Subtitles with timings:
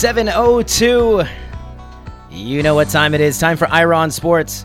[0.00, 1.24] 702.
[2.30, 3.38] You know what time it is.
[3.38, 4.64] Time for Ira on Sports.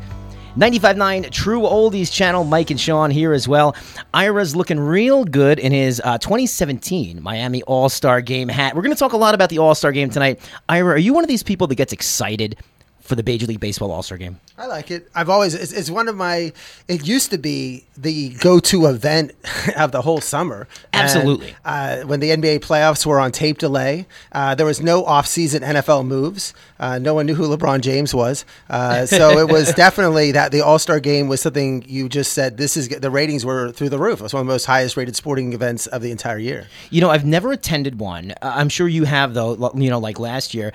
[0.56, 2.46] 95.9 True Oldies channel.
[2.46, 3.76] Mike and Sean here as well.
[4.14, 8.78] Ira's looking real good in his uh, 2017 Miami All Star Game hat.
[8.78, 10.40] We're going to talk a lot about the All Star Game tonight.
[10.70, 12.56] Ira, are you one of these people that gets excited
[13.06, 14.40] for the Major League Baseball All Star Game?
[14.58, 15.10] I like it.
[15.14, 16.52] I've always it's, it's, one of my.
[16.88, 19.32] It used to be the go-to event
[19.78, 20.68] of the whole summer.
[20.92, 21.56] Absolutely.
[21.64, 25.62] And, uh, when the NBA playoffs were on tape delay, uh, there was no off-season
[25.62, 26.54] NFL moves.
[26.80, 30.62] Uh, no one knew who LeBron James was, uh, so it was definitely that the
[30.62, 32.58] All Star Game was something you just said.
[32.58, 34.20] This is the ratings were through the roof.
[34.20, 36.68] It was one of the most highest-rated sporting events of the entire year.
[36.90, 38.34] You know, I've never attended one.
[38.42, 39.72] I'm sure you have though.
[39.76, 40.74] You know, like last year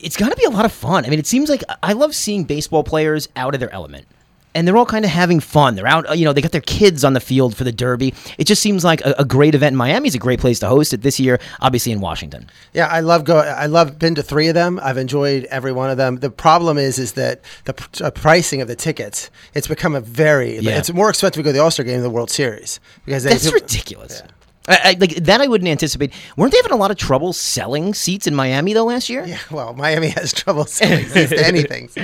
[0.00, 1.04] it's got to be a lot of fun.
[1.04, 4.06] I mean, it seems like I love seeing baseball players out of their element.
[4.54, 5.76] And they're all kind of having fun.
[5.76, 8.14] They're out, you know, they got their kids on the field for the Derby.
[8.38, 9.76] It just seems like a, a great event.
[9.76, 12.50] Miami's a great place to host it this year, obviously in Washington.
[12.72, 13.38] Yeah, I love go.
[13.38, 14.80] I love been to three of them.
[14.82, 16.16] I've enjoyed every one of them.
[16.16, 19.30] The problem is, is that the pr- uh, pricing of the tickets.
[19.54, 20.58] It's become a very.
[20.58, 20.78] Yeah.
[20.78, 23.24] It's more expensive to go to the All Star game than the World Series because
[23.24, 24.22] that's they, ridiculous.
[24.24, 24.32] Yeah.
[24.68, 26.12] I, I, like that, I wouldn't anticipate.
[26.36, 29.24] Weren't they having a lot of trouble selling seats in Miami though last year?
[29.24, 31.88] Yeah, well, Miami has trouble selling seats to anything.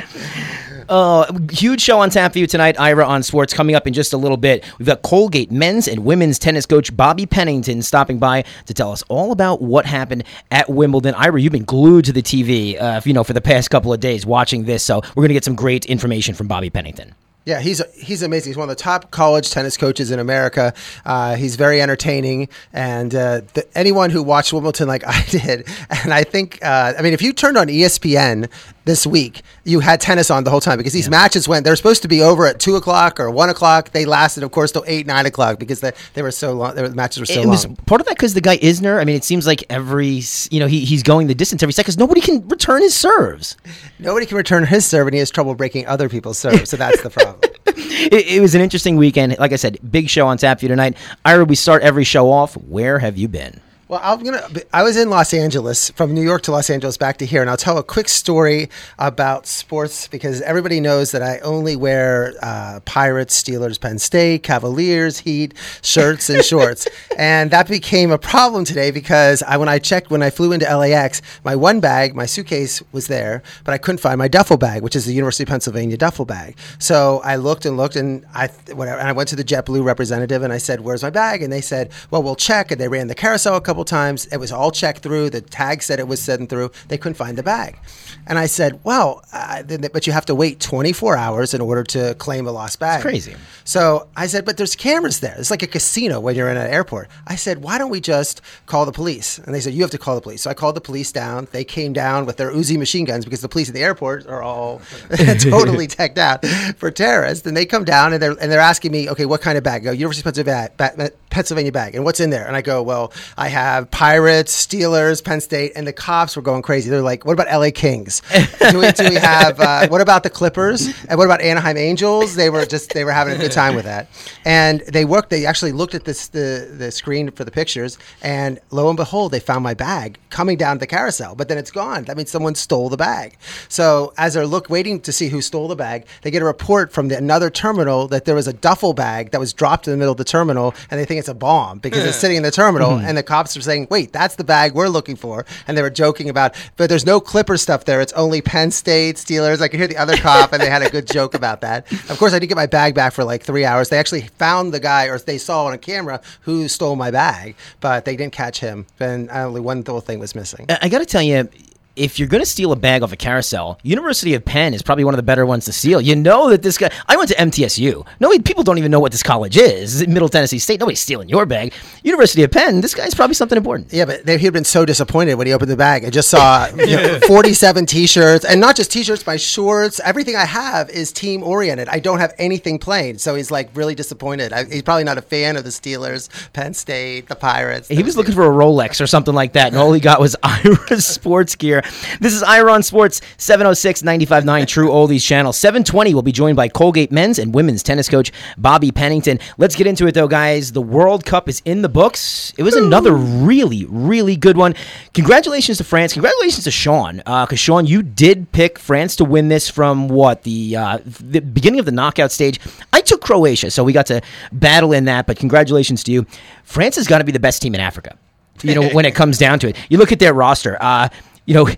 [0.88, 3.54] Uh, huge show on tap for you tonight, Ira on sports.
[3.54, 6.94] Coming up in just a little bit, we've got Colgate men's and women's tennis coach
[6.94, 11.14] Bobby Pennington stopping by to tell us all about what happened at Wimbledon.
[11.14, 14.00] Ira, you've been glued to the TV, uh, you know, for the past couple of
[14.00, 17.14] days watching this, so we're going to get some great information from Bobby Pennington.
[17.44, 18.50] Yeah, he's he's amazing.
[18.50, 20.72] He's one of the top college tennis coaches in America.
[21.04, 26.14] Uh, he's very entertaining, and uh, the, anyone who watched Wimbledon like I did, and
[26.14, 28.48] I think, uh, I mean, if you turned on ESPN
[28.84, 31.10] this week, you had tennis on the whole time because these yeah.
[31.10, 31.64] matches went.
[31.64, 33.90] They're supposed to be over at two o'clock or one o'clock.
[33.90, 36.74] They lasted, of course, till eight nine o'clock because they, they were so long.
[36.74, 37.50] The matches were so it long.
[37.50, 39.00] Was part of that because the guy Isner.
[39.00, 41.84] I mean, it seems like every you know he, he's going the distance every second
[41.84, 43.56] because nobody can return his serves.
[43.98, 46.70] Nobody can return his serve, and he has trouble breaking other people's serves.
[46.70, 47.40] So that's the problem.
[47.66, 49.36] it, it, was an interesting weekend.
[49.38, 50.96] Like I said, big show on tap for you tonight.
[51.24, 52.54] Ira, we start every show off.
[52.54, 53.60] Where have you been?
[53.94, 54.44] Well, I'm gonna.
[54.72, 57.48] I was in Los Angeles from New York to Los Angeles back to here, and
[57.48, 58.68] I'll tell a quick story
[58.98, 65.20] about sports because everybody knows that I only wear uh, Pirates, Steelers, Penn State, Cavaliers,
[65.20, 70.10] Heat shirts and shorts, and that became a problem today because I, when I checked
[70.10, 74.00] when I flew into LAX, my one bag, my suitcase was there, but I couldn't
[74.00, 76.56] find my duffel bag, which is the University of Pennsylvania duffel bag.
[76.80, 80.42] So I looked and looked, and I whatever, and I went to the JetBlue representative
[80.42, 83.06] and I said, "Where's my bag?" And they said, "Well, we'll check." And they ran
[83.06, 84.26] the carousel a couple couple times.
[84.26, 85.30] It was all checked through.
[85.30, 86.70] The tag said it was sent through.
[86.88, 87.78] They couldn't find the bag.
[88.26, 89.62] And I said, well, uh,
[89.92, 92.96] but you have to wait 24 hours in order to claim a lost bag.
[92.96, 93.36] It's crazy.
[93.64, 95.36] So I said, but there's cameras there.
[95.38, 97.08] It's like a casino when you're in an airport.
[97.26, 99.38] I said, why don't we just call the police?
[99.38, 100.42] And they said, you have to call the police.
[100.42, 101.48] So I called the police down.
[101.52, 104.42] They came down with their Uzi machine guns because the police at the airport are
[104.42, 104.80] all
[105.38, 106.46] totally teched out
[106.78, 107.46] for terrorists.
[107.46, 109.82] And they come down and they're, and they're asking me, okay, what kind of bag?
[109.82, 111.94] I go, University of Pennsylvania, Pennsylvania bag.
[111.94, 112.46] And what's in there?
[112.46, 115.72] And I go, well, I have Pirates, Steelers, Penn State.
[115.76, 116.90] And the cops were going crazy.
[116.90, 118.22] They're like, what about LA Kings?
[118.70, 120.86] do, we, do we have, uh, what about the Clippers?
[121.08, 122.34] And what about Anaheim Angels?
[122.34, 124.08] They were just, they were having a good time with that.
[124.44, 127.98] And they worked, they actually looked at this, the, the screen for the pictures.
[128.22, 131.70] And lo and behold, they found my bag coming down the carousel, but then it's
[131.70, 132.04] gone.
[132.04, 133.38] That means someone stole the bag.
[133.68, 136.92] So as they're look waiting to see who stole the bag, they get a report
[136.92, 139.96] from the, another terminal that there was a duffel bag that was dropped in the
[139.96, 142.50] middle of the terminal, and they think it's a bomb because it's sitting in the
[142.50, 142.90] terminal.
[142.90, 143.06] Mm-hmm.
[143.06, 145.90] And the cops are saying, "Wait, that's the bag we're looking for." And they were
[145.90, 148.00] joking about, but there's no Clipper stuff there.
[148.00, 149.60] It's only Penn State Steelers.
[149.60, 151.90] I could hear the other cop, and they had a good joke about that.
[152.10, 153.88] Of course, I didn't get my bag back for like three hours.
[153.88, 157.56] They actually found the guy, or they saw on a camera who stole my bag,
[157.80, 158.86] but they didn't catch him.
[159.00, 160.66] And only one little thing was missing.
[160.68, 161.48] I got to tell you,
[161.96, 165.04] if you're going to steal a bag off a carousel, University of Penn is probably
[165.04, 166.00] one of the better ones to steal.
[166.00, 166.90] You know that this guy.
[167.06, 168.06] I went to MTSU.
[168.20, 170.06] No, people don't even know what this college is.
[170.06, 170.80] Middle Tennessee State.
[170.80, 171.72] Nobody's stealing your bag.
[172.02, 172.80] University of Penn.
[172.80, 173.92] This guy's probably something important.
[173.92, 176.04] Yeah, but they, he'd been so disappointed when he opened the bag.
[176.04, 180.00] I just saw you know, 47 T-shirts, and not just T-shirts, my shorts.
[180.00, 181.88] Everything I have is team oriented.
[181.88, 183.18] I don't have anything plain.
[183.18, 184.52] So he's like really disappointed.
[184.52, 187.88] I, he's probably not a fan of the Steelers, Penn State, the Pirates.
[187.88, 190.34] He was looking for a Rolex or something like that, and all he got was
[190.42, 191.83] Ira's sports gear.
[192.20, 195.52] This is Ira on Sports 706 959 True Oldies channel.
[195.52, 199.38] 720 will be joined by Colgate men's and women's tennis coach Bobby Pennington.
[199.58, 200.72] Let's get into it though, guys.
[200.72, 202.52] The World Cup is in the books.
[202.56, 204.74] It was another really, really good one.
[205.12, 206.12] Congratulations to France.
[206.12, 207.16] Congratulations to Sean.
[207.18, 211.40] Because uh, Sean, you did pick France to win this from what the uh, the
[211.40, 212.60] beginning of the knockout stage.
[212.92, 214.22] I took Croatia, so we got to
[214.52, 215.26] battle in that.
[215.26, 216.26] But congratulations to you.
[216.64, 218.16] France has got to be the best team in Africa.
[218.62, 220.78] You know, when it comes down to it, you look at their roster.
[220.80, 221.08] Uh,
[221.46, 221.68] you know,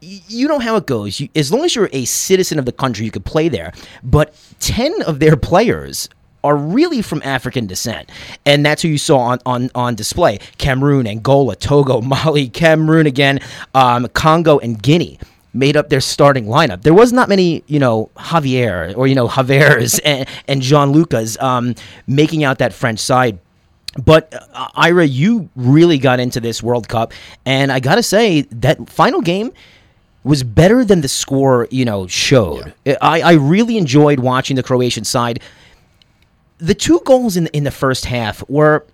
[0.00, 1.20] you know how it goes.
[1.20, 3.72] You, as long as you're a citizen of the country, you could play there.
[4.02, 6.08] But 10 of their players
[6.44, 8.10] are really from African descent.
[8.44, 13.40] And that's who you saw on, on, on display Cameroon, Angola, Togo, Mali, Cameroon again,
[13.74, 15.18] um, Congo, and Guinea
[15.52, 16.82] made up their starting lineup.
[16.82, 21.40] There was not many, you know, Javier or, you know, Javier's and, and Jean Lucas
[21.40, 21.74] um,
[22.06, 23.38] making out that French side.
[24.04, 27.12] But uh, Ira, you really got into this World Cup,
[27.44, 29.52] and I gotta say that final game
[30.24, 32.74] was better than the score, you know, showed.
[32.84, 32.96] Yeah.
[33.00, 35.40] I, I really enjoyed watching the Croatian side.
[36.58, 38.84] The two goals in in the first half were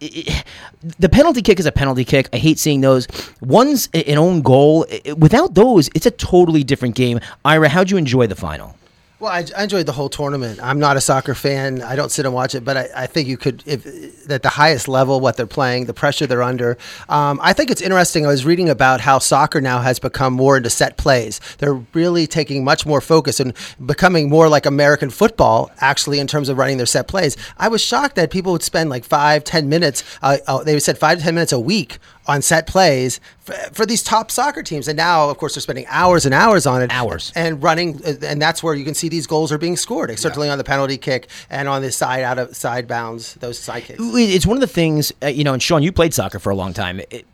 [0.00, 2.28] the penalty kick is a penalty kick.
[2.32, 3.06] I hate seeing those.
[3.40, 4.86] One's an own goal.
[5.16, 7.20] Without those, it's a totally different game.
[7.44, 8.76] Ira, how'd you enjoy the final?
[9.24, 10.60] Well, I, I, enjoyed the whole tournament.
[10.62, 11.80] I'm not a soccer fan.
[11.80, 14.50] I don't sit and watch it, but I, I think you could, if, at the
[14.50, 16.76] highest level, what they're playing, the pressure they're under.
[17.08, 18.26] Um, I think it's interesting.
[18.26, 21.40] I was reading about how soccer now has become more into set plays.
[21.56, 23.54] They're really taking much more focus and
[23.86, 27.34] becoming more like American football, actually, in terms of running their set plays.
[27.56, 30.04] I was shocked that people would spend like five, ten minutes.
[30.20, 33.86] Uh, uh, they said five to ten minutes a week on set plays for, for,
[33.86, 34.88] these top soccer teams.
[34.88, 36.90] And now, of course, they're spending hours and hours on it.
[36.90, 37.32] Hours.
[37.36, 38.00] And running.
[38.04, 40.52] And that's where you can see these goals are being scored, certainly yeah.
[40.52, 44.00] on the penalty kick and on the side out of side bounds, those side kicks.
[44.00, 46.56] It's one of the things, uh, you know, and Sean, you played soccer for a
[46.56, 47.00] long time.
[47.10, 47.24] It,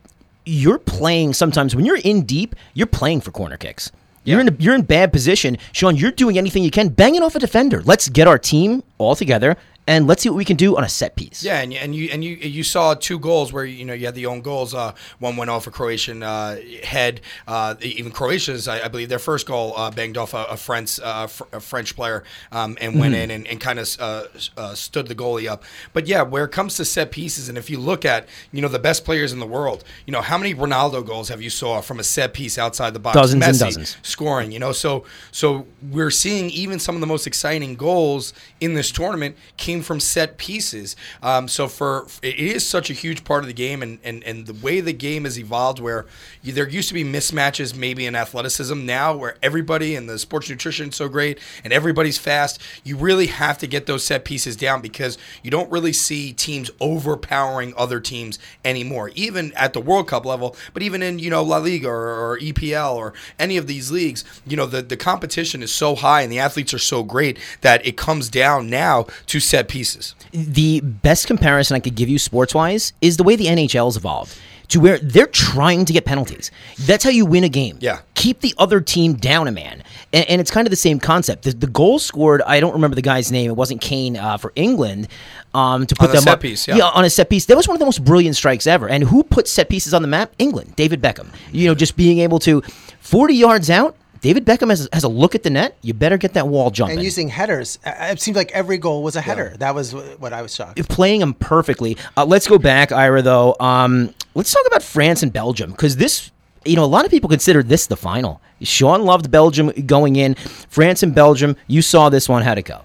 [0.45, 3.91] you're playing sometimes when you're in deep, you're playing for corner kicks.
[4.25, 5.97] You're in a, you're in bad position, Sean.
[5.97, 7.83] You're doing anything you can, banging off a defender.
[7.83, 9.57] Let's get our team all together
[9.91, 11.43] and let's see what we can do on a set piece.
[11.43, 14.15] Yeah, and, and you and you you saw two goals where you know you had
[14.15, 14.73] the own goals.
[14.73, 17.21] Uh, one went off a Croatian uh, head.
[17.49, 21.01] Uh, even Croatia's, I, I, believe, their first goal uh, banged off a, a French
[21.01, 22.23] uh, a French player
[22.53, 23.23] um, and went mm-hmm.
[23.23, 25.65] in and, and kind of uh, stood the goalie up.
[25.93, 28.69] But yeah, where it comes to set pieces, and if you look at you know
[28.69, 31.81] the best players in the world, you know how many Ronaldo goals have you saw
[31.81, 33.17] from a set piece outside the box?
[33.17, 34.53] Dozens Messi and dozens scoring.
[34.53, 38.93] You know, so so we're seeing even some of the most exciting goals in this
[38.93, 40.97] tournament came from set pieces.
[41.23, 44.47] Um, so for it is such a huge part of the game, and, and, and
[44.47, 46.07] the way the game has evolved, where
[46.43, 48.85] you, there used to be mismatches maybe in athleticism.
[48.87, 53.27] Now, where everybody and the sports nutrition is so great and everybody's fast, you really
[53.27, 58.01] have to get those set pieces down because you don't really see teams overpowering other
[58.01, 61.89] teams anymore, even at the World Cup level, but even in you know La Liga
[61.89, 65.95] or, or EPL or any of these leagues, you know the the competition is so
[65.95, 70.15] high and the athletes are so great that it comes down now to set pieces.
[70.33, 74.37] The best comparison I could give you sports wise is the way the NHL's evolved
[74.71, 76.51] to where they're trying to get penalties.
[76.79, 77.77] That's how you win a game.
[77.81, 78.01] Yeah.
[78.15, 79.83] Keep the other team down a man.
[80.13, 81.43] And, and it's kind of the same concept.
[81.43, 83.51] The, the, goal scored, I don't remember the guy's name.
[83.51, 85.09] It wasn't Kane uh, for England.
[85.53, 86.77] Um, to put on them set up, piece, yeah.
[86.77, 87.47] yeah, on a set piece.
[87.47, 88.89] That was one of the most brilliant strikes ever.
[88.89, 90.33] And who put set pieces on the map?
[90.39, 91.35] England, David Beckham.
[91.51, 92.61] You know, just being able to
[93.01, 95.77] 40 yards out, David Beckham has, has a look at the net.
[95.83, 96.99] You better get that wall jumping.
[96.99, 97.79] And using headers.
[97.85, 99.49] It seems like every goal was a header.
[99.53, 99.57] Yeah.
[99.59, 100.79] That was what I was shocked.
[100.79, 101.97] If playing them perfectly.
[102.17, 103.57] Uh, let's go back, Ira, though.
[103.61, 106.31] Um, let's talk about France and Belgium because this,
[106.65, 108.41] you know, a lot of people consider this the final.
[108.63, 110.35] Sean loved Belgium going in.
[110.35, 112.43] France and Belgium, you saw this one.
[112.43, 112.83] How'd it go?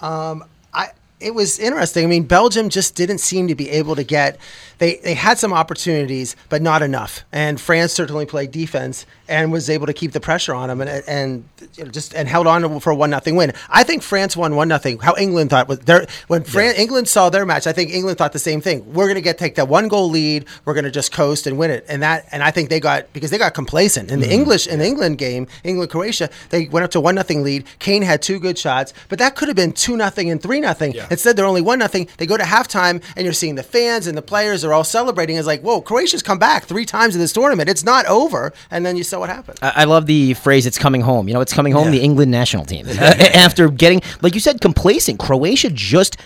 [0.00, 0.88] Um, I,
[1.20, 2.04] it was interesting.
[2.04, 4.38] I mean, Belgium just didn't seem to be able to get
[4.78, 7.24] they they had some opportunities, but not enough.
[7.32, 10.90] And France certainly played defense and was able to keep the pressure on them and
[11.06, 13.52] and you know, just and held on for a one nothing win.
[13.68, 14.98] I think France won one nothing.
[14.98, 16.72] How England thought was their when yeah.
[16.72, 18.92] England saw their match, I think England thought the same thing.
[18.92, 20.46] We're going to get take that one goal lead.
[20.64, 21.84] We're going to just coast and win it.
[21.88, 24.32] And that and I think they got because they got complacent in the mm.
[24.32, 26.30] English in the England game, England Croatia.
[26.50, 27.66] They went up to one nothing lead.
[27.78, 30.92] Kane had two good shots, but that could have been two nothing and three nothing.
[30.92, 31.06] Yeah.
[31.10, 32.08] Instead, they're only one nothing.
[32.18, 35.36] They go to halftime, and you're seeing the fans and the players are all celebrating.
[35.36, 37.68] It's like, whoa, Croatia's come back three times in this tournament.
[37.68, 38.52] It's not over.
[38.70, 39.58] And then you saw what happened.
[39.62, 41.28] I, I love the phrase, it's coming home.
[41.28, 41.92] You know, it's coming home, yeah.
[41.92, 42.86] the England national team.
[42.98, 46.16] After getting, like you said, complacent, Croatia just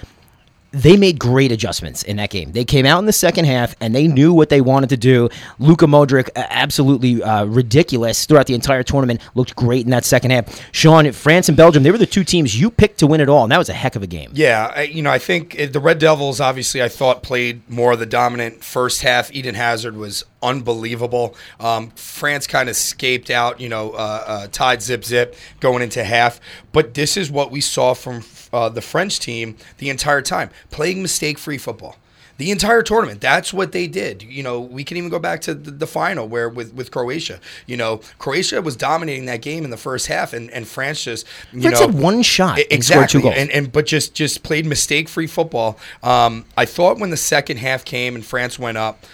[0.73, 2.53] they made great adjustments in that game.
[2.53, 5.29] They came out in the second half and they knew what they wanted to do.
[5.59, 10.73] Luka Modric, absolutely uh, ridiculous throughout the entire tournament, looked great in that second half.
[10.73, 13.43] Sean, France and Belgium, they were the two teams you picked to win it all,
[13.43, 14.31] and that was a heck of a game.
[14.35, 17.99] Yeah, I, you know, I think the Red Devils obviously I thought played more of
[17.99, 19.33] the dominant first half.
[19.33, 21.35] Eden Hazard was unbelievable.
[21.59, 26.05] Um, France kind of escaped out, you know, uh, uh, tied zip zip going into
[26.05, 26.41] half.
[26.73, 31.03] But this is what we saw from uh, the French team the entire time, playing
[31.03, 31.97] mistake free football
[32.41, 33.21] the entire tournament.
[33.21, 34.23] That's what they did.
[34.23, 37.39] You know, we can even go back to the, the, final where with, with Croatia.
[37.67, 41.27] You know, Croatia was dominating that game in the first half, and, and France just
[41.53, 45.07] you France know had one shot exactly, and, and, and but just just played mistake
[45.11, 45.79] free football.
[46.03, 49.05] Um, I thought when the second half came and France went up,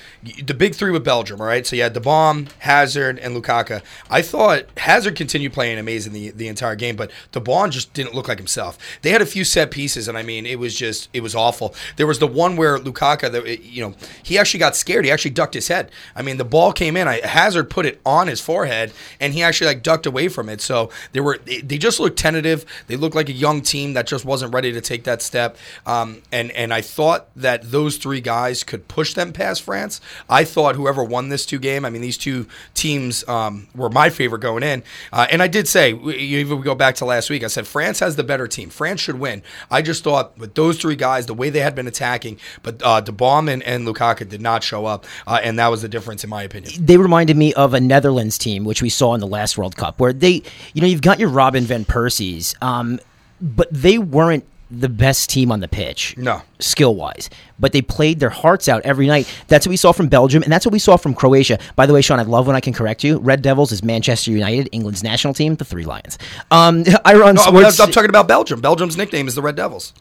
[0.42, 1.66] the big three with Belgium, all right?
[1.66, 3.83] So you had De Bruyne, Hazard, and Lukaku.
[4.11, 8.14] I thought Hazard continued playing amazing the, the entire game, but De Bruyne just didn't
[8.14, 8.78] look like himself.
[9.02, 11.75] They had a few set pieces, and I mean, it was just it was awful.
[11.97, 15.04] There was the one where Lukaku, the, you know, he actually got scared.
[15.04, 15.90] He actually ducked his head.
[16.14, 17.09] I mean, the ball came in.
[17.09, 20.61] I, Hazard put it on his forehead, and he actually like ducked away from it.
[20.61, 22.64] So they were they, they just looked tentative.
[22.87, 25.56] They looked like a young team that just wasn't ready to take that step.
[25.85, 30.00] Um, and and I thought that those three guys could push them past France.
[30.28, 34.11] I thought whoever won this two game, I mean, these two teams um, were my
[34.11, 34.82] favorite going in.
[35.12, 38.00] Uh, and I did say, even we go back to last week, I said France
[38.00, 38.70] has the better team.
[38.70, 39.42] France should win.
[39.70, 43.00] I just thought with those three guys, the way they had been attacking, but uh,
[43.00, 46.25] De Bruyne and, and Lukaku did not show up, uh, and that was the difference
[46.25, 46.73] in my opinion.
[46.85, 50.00] They reminded me of a Netherlands team, which we saw in the last World Cup,
[50.00, 50.42] where they,
[50.75, 53.00] you know, you've got your Robin van Persies, um,
[53.40, 56.16] but they weren't the best team on the pitch.
[56.16, 56.42] No.
[56.58, 57.30] Skill wise.
[57.58, 59.32] But they played their hearts out every night.
[59.49, 61.58] That's what we saw from Belgium, and that's what we saw from Croatia.
[61.76, 63.18] By the way, Sean, I love when I can correct you.
[63.18, 66.18] Red Devils is Manchester United, England's national team, the Three Lions.
[66.50, 67.80] Um, Iron No, I'm, Sports.
[67.80, 68.61] I'm talking about Belgium.
[68.61, 69.92] Belgium's nickname is the Red Devils.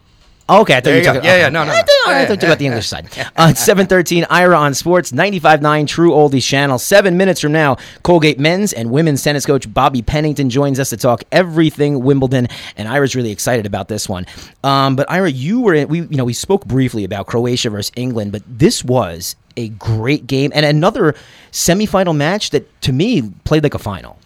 [0.48, 1.24] Oh, okay, I thought you you were talking.
[1.24, 1.40] Yeah, okay.
[1.40, 1.82] yeah, no, no, I no.
[1.82, 3.08] thought, I thought you were about the English side.
[3.36, 6.78] Uh, Seven thirteen, Ira on Sports, 95.9 True Oldies channel.
[6.78, 10.96] Seven minutes from now, Colgate men's and women's tennis coach Bobby Pennington joins us to
[10.96, 14.24] talk everything Wimbledon, and Ira's really excited about this one.
[14.62, 17.90] Um, but Ira, you were in, we you know we spoke briefly about Croatia versus
[17.96, 21.14] England, but this was a great game and another
[21.50, 24.18] semifinal match that to me played like a final.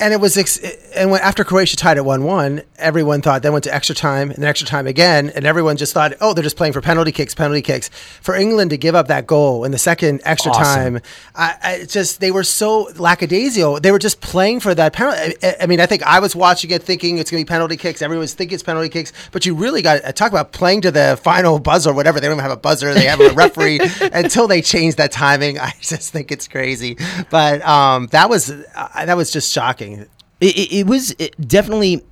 [0.00, 0.58] And it was, ex-
[0.94, 4.44] and when, after Croatia tied at one-one, everyone thought then went to extra time and
[4.44, 7.62] extra time again, and everyone just thought, oh, they're just playing for penalty kicks, penalty
[7.62, 7.88] kicks.
[8.22, 10.64] For England to give up that goal in the second extra Awesome.
[10.94, 11.02] time,
[11.34, 13.80] I, I just they were so lackadaisical.
[13.80, 15.34] They were just playing for that penalty.
[15.42, 17.76] I, I mean, I think I was watching it thinking it's going to be penalty
[17.76, 18.00] kicks.
[18.00, 21.18] Everyone's thinking it's penalty kicks, but you really got to talk about playing to the
[21.24, 22.20] final buzzer, or whatever.
[22.20, 22.94] They don't even have a buzzer.
[22.94, 23.80] They have a referee
[24.12, 25.58] until they change that timing.
[25.58, 26.96] I just think it's crazy.
[27.30, 29.87] But um, that was uh, that was just shocking.
[29.92, 30.08] It,
[30.40, 32.02] it, it was it definitely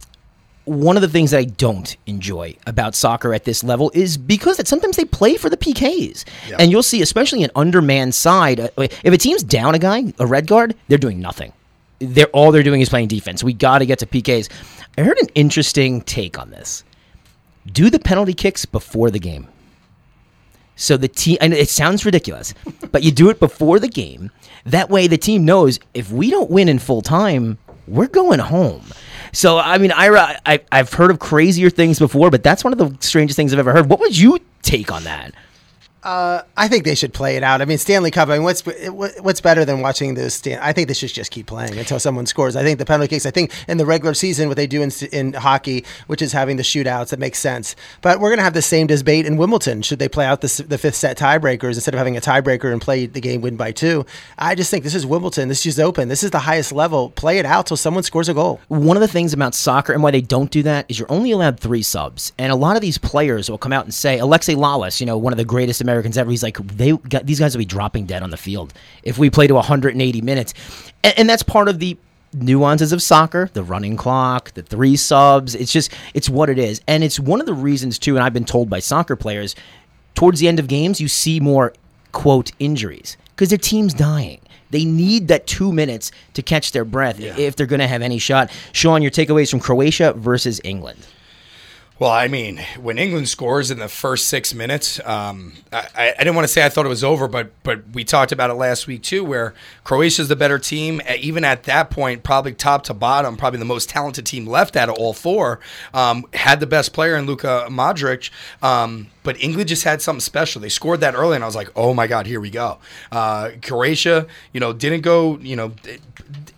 [0.66, 4.56] one of the things that I don't enjoy about soccer at this level is because
[4.56, 6.24] that sometimes they play for the PKs,
[6.58, 10.26] and you'll see, especially an undermanned side, uh, if a team's down a guy, a
[10.26, 11.52] red card, they're doing nothing.
[12.00, 13.44] They're all they're doing is playing defense.
[13.44, 14.50] We got to get to PKs.
[14.98, 16.82] I heard an interesting take on this.
[17.72, 19.46] Do the penalty kicks before the game.
[20.74, 22.54] So the team, and it sounds ridiculous,
[22.92, 24.30] but you do it before the game.
[24.64, 27.56] That way, the team knows if we don't win in full time,
[27.86, 28.84] we're going home.
[29.32, 32.78] So, I mean, Ira, I, I've heard of crazier things before, but that's one of
[32.78, 33.88] the strangest things I've ever heard.
[33.88, 35.32] What would you take on that?
[36.06, 37.60] Uh, I think they should play it out.
[37.60, 38.28] I mean, Stanley Cup.
[38.28, 38.60] I mean, what's
[39.20, 40.36] what's better than watching this?
[40.36, 42.54] Stan- I think they should just keep playing until someone scores.
[42.54, 43.26] I think the penalty kicks.
[43.26, 46.58] I think in the regular season, what they do in, in hockey, which is having
[46.58, 47.74] the shootouts, that makes sense.
[48.02, 49.82] But we're going to have the same debate in Wimbledon.
[49.82, 52.80] Should they play out the, the fifth set tiebreakers instead of having a tiebreaker and
[52.80, 54.06] play the game win by two?
[54.38, 55.48] I just think this is Wimbledon.
[55.48, 56.08] This is open.
[56.08, 57.10] This is the highest level.
[57.10, 58.60] Play it out till someone scores a goal.
[58.68, 61.32] One of the things about soccer and why they don't do that is you're only
[61.32, 62.32] allowed three subs.
[62.38, 65.18] And a lot of these players will come out and say, Alexi Lalas, you know,
[65.18, 68.04] one of the greatest Americans ever, he's like, they got, these guys will be dropping
[68.04, 70.52] dead on the field if we play to 180 minutes.
[71.02, 71.96] And, and that's part of the
[72.34, 75.54] nuances of soccer, the running clock, the three subs.
[75.54, 76.82] It's just, it's what it is.
[76.86, 79.56] And it's one of the reasons, too, and I've been told by soccer players,
[80.14, 81.72] towards the end of games, you see more,
[82.12, 84.40] quote, injuries because their team's dying.
[84.70, 88.18] They need that two minutes to catch their breath if they're going to have any
[88.18, 88.50] shot.
[88.72, 91.06] Sean, your takeaways from Croatia versus England.
[91.98, 96.34] Well, I mean, when England scores in the first six minutes, um, I, I didn't
[96.34, 98.86] want to say I thought it was over, but but we talked about it last
[98.86, 101.00] week too, where Croatia's the better team.
[101.18, 104.90] Even at that point, probably top to bottom, probably the most talented team left out
[104.90, 105.58] of all four.
[105.94, 108.28] Um, had the best player in Luka Modric.
[108.62, 110.62] Um, but England just had something special.
[110.62, 112.78] They scored that early, and I was like, "Oh my God, here we go."
[113.12, 115.36] Uh, Croatia, you know, didn't go.
[115.38, 116.00] You know, it-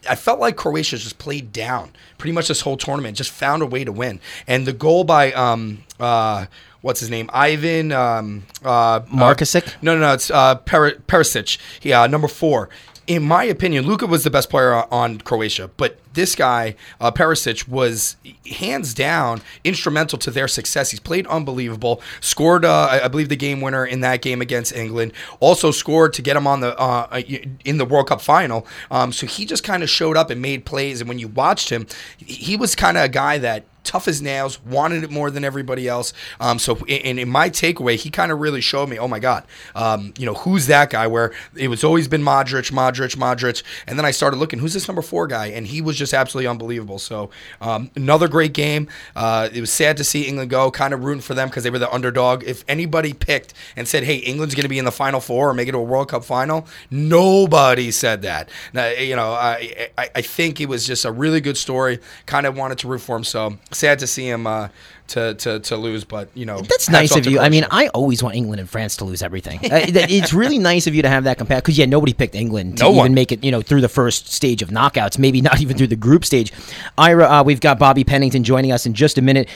[0.09, 3.17] I felt like Croatia just played down pretty much this whole tournament.
[3.17, 6.47] Just found a way to win, and the goal by um uh
[6.81, 9.67] what's his name Ivan um uh Markusic?
[9.67, 11.59] uh, no, no, no, it's uh Per- Perisic.
[11.83, 12.69] Yeah, number four.
[13.09, 17.67] In my opinion, Luka was the best player on Croatia, but this guy, uh, Perisic,
[17.67, 18.17] was
[18.51, 20.91] hands down instrumental to their success.
[20.91, 22.03] He's played unbelievable.
[22.21, 25.15] Scored, uh, I believe, the game winner in that game against England.
[25.41, 27.23] Also scored to get him on the uh,
[27.65, 28.67] in the World Cup final.
[28.91, 31.01] Um, so he just kind of showed up and made plays.
[31.01, 31.87] And when you watched him,
[32.19, 35.89] he was kind of a guy that tough as nails, wanted it more than everybody
[35.89, 36.13] else.
[36.41, 39.45] Um, so, in, in my takeaway, he kind of really showed me, oh my God,
[39.75, 41.07] um, you know, who's that guy?
[41.07, 43.63] Where it was always been Modric, Modric, Modric.
[43.87, 45.47] And then I started looking, who's this number four guy?
[45.47, 46.99] And he was just absolutely unbelievable.
[46.99, 47.31] So,
[47.61, 48.89] um, another great game.
[49.17, 51.71] Uh, it was sad to see England go, kind of rooting for them because they
[51.71, 52.45] were the underdog.
[52.45, 55.55] If anybody picked and said, hey, England's going to be in the final four or
[55.55, 58.51] make it to a World Cup final, nobody said that.
[58.75, 62.01] Now, you know, I, I, I think it was just a really good story.
[62.27, 63.25] Kind of wanted to root for him.
[63.25, 64.47] So sad to see him.
[64.47, 64.69] Uh,
[65.09, 67.41] to, to, to lose, but you know that's nice of you.
[67.41, 69.59] I mean, I always want England and France to lose everything.
[69.61, 72.77] uh, it's really nice of you to have that compare because yeah, nobody picked England
[72.79, 73.15] to No even one.
[73.15, 75.97] make it you know through the first stage of knockouts, maybe not even through the
[75.97, 76.53] group stage.
[76.99, 79.49] Ira, uh, we've got Bobby Pennington joining us in just a minute.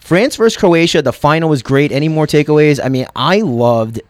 [0.00, 1.90] France versus Croatia, the final was great.
[1.92, 2.80] Any more takeaways?
[2.82, 4.00] I mean, I loved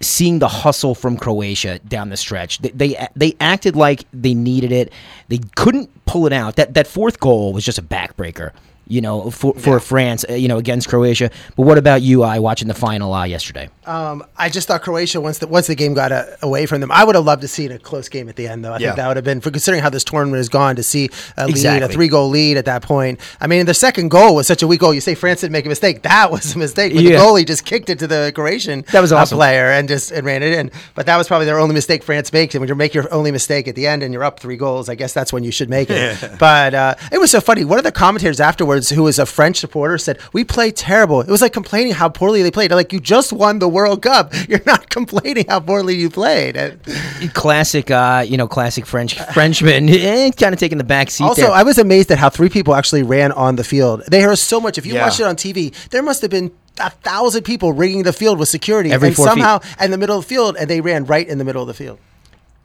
[0.00, 2.58] seeing the hustle from Croatia down the stretch.
[2.58, 4.92] They, they they acted like they needed it.
[5.28, 6.56] They couldn't pull it out.
[6.56, 8.52] That that fourth goal was just a backbreaker.
[8.88, 11.30] You know, for for France, uh, you know, against Croatia.
[11.56, 12.22] But what about you?
[12.22, 13.68] I watching the final uh, yesterday.
[13.84, 16.92] Um, I just thought Croatia once the once the game got uh, away from them,
[16.92, 18.64] I would have loved to see a close game at the end.
[18.64, 18.88] Though I Yeah.
[18.90, 21.46] think that would have been for considering how this tournament has gone to see a
[21.46, 21.84] lead, Exactly.
[21.84, 23.18] a three goal lead at that point.
[23.40, 24.94] I mean, the second goal was such a weak goal.
[24.94, 26.02] You say France didn't make a mistake.
[26.02, 26.94] That was a mistake.
[26.94, 27.18] But Yeah.
[27.18, 29.38] the goalie just kicked it to the Croatian That was uh, awesome.
[29.38, 30.70] player and just and ran it in.
[30.94, 32.54] But that was probably their only mistake France makes.
[32.54, 34.88] And when you make your only mistake at the end and you're up three goals,
[34.88, 36.16] I guess that's when you should make it.
[36.38, 37.64] but uh, it was so funny.
[37.64, 41.28] One of the commentators afterwards, who was a French supporter, said, "We played terrible." It
[41.28, 42.70] was like complaining how poorly they played.
[42.70, 44.32] Like you just won the World Cup.
[44.48, 46.56] You're not complaining how poorly you played.
[46.56, 46.80] And
[47.34, 51.24] Classic, uh, you know, classic French Frenchman, eh, kind of taking the back seat.
[51.24, 51.50] also, there.
[51.50, 54.02] I was amazed at how three people actually ran on the field.
[54.08, 54.78] They heard so much.
[54.78, 55.04] If you Yeah.
[55.04, 58.48] watched it on TV, there must have been a thousand people ringing the field with
[58.48, 59.30] security, Every and four feet.
[59.30, 61.68] somehow in the middle of the field, and they ran right in the middle of
[61.68, 61.98] the field.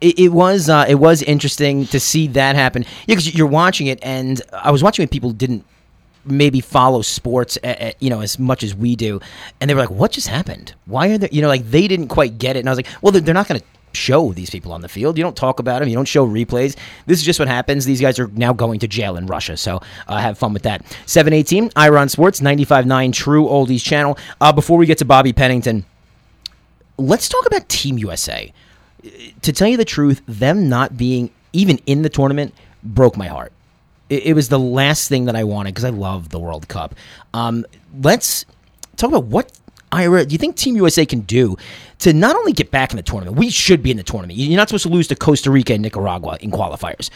[0.02, 2.82] it, it was uh, it was interesting to see that happen.
[3.06, 5.10] Yeah, because you're watching it, and I was watching it.
[5.10, 5.64] people didn't
[6.24, 9.20] maybe follow sports, uh, uh, you know, as much as we do,
[9.60, 10.74] and they were like, "What just happened?
[10.86, 12.88] Why are there?" You know, like they didn't quite get it, and I was like,
[13.00, 15.18] "Well, they're, they're not going to." Show these people on the field.
[15.18, 15.88] You don't talk about them.
[15.90, 16.78] You don't show replays.
[17.04, 17.84] This is just what happens.
[17.84, 19.54] These guys are now going to jail in Russia.
[19.54, 20.82] So uh, have fun with that.
[21.04, 24.16] 718, Ira on Sports, 95.9 True Oldies channel.
[24.40, 25.84] Uh, before we get to Bobby Pennington,
[26.96, 28.50] let's talk about Team USA
[29.42, 33.52] to tell you the truth, them not being even in the tournament broke my heart.
[34.12, 36.94] It, it was the last thing that I wanted because I love the World Cup.
[37.32, 37.64] Um,
[38.02, 38.44] let's
[38.96, 39.50] talk about what
[39.90, 40.26] Ira.
[40.26, 41.56] Do you think Team USA can do
[42.00, 43.38] to not only get back in the tournament?
[43.38, 44.38] We should be in the tournament.
[44.38, 47.08] You're not supposed to lose to Costa Rica and Nicaragua in qualifiers.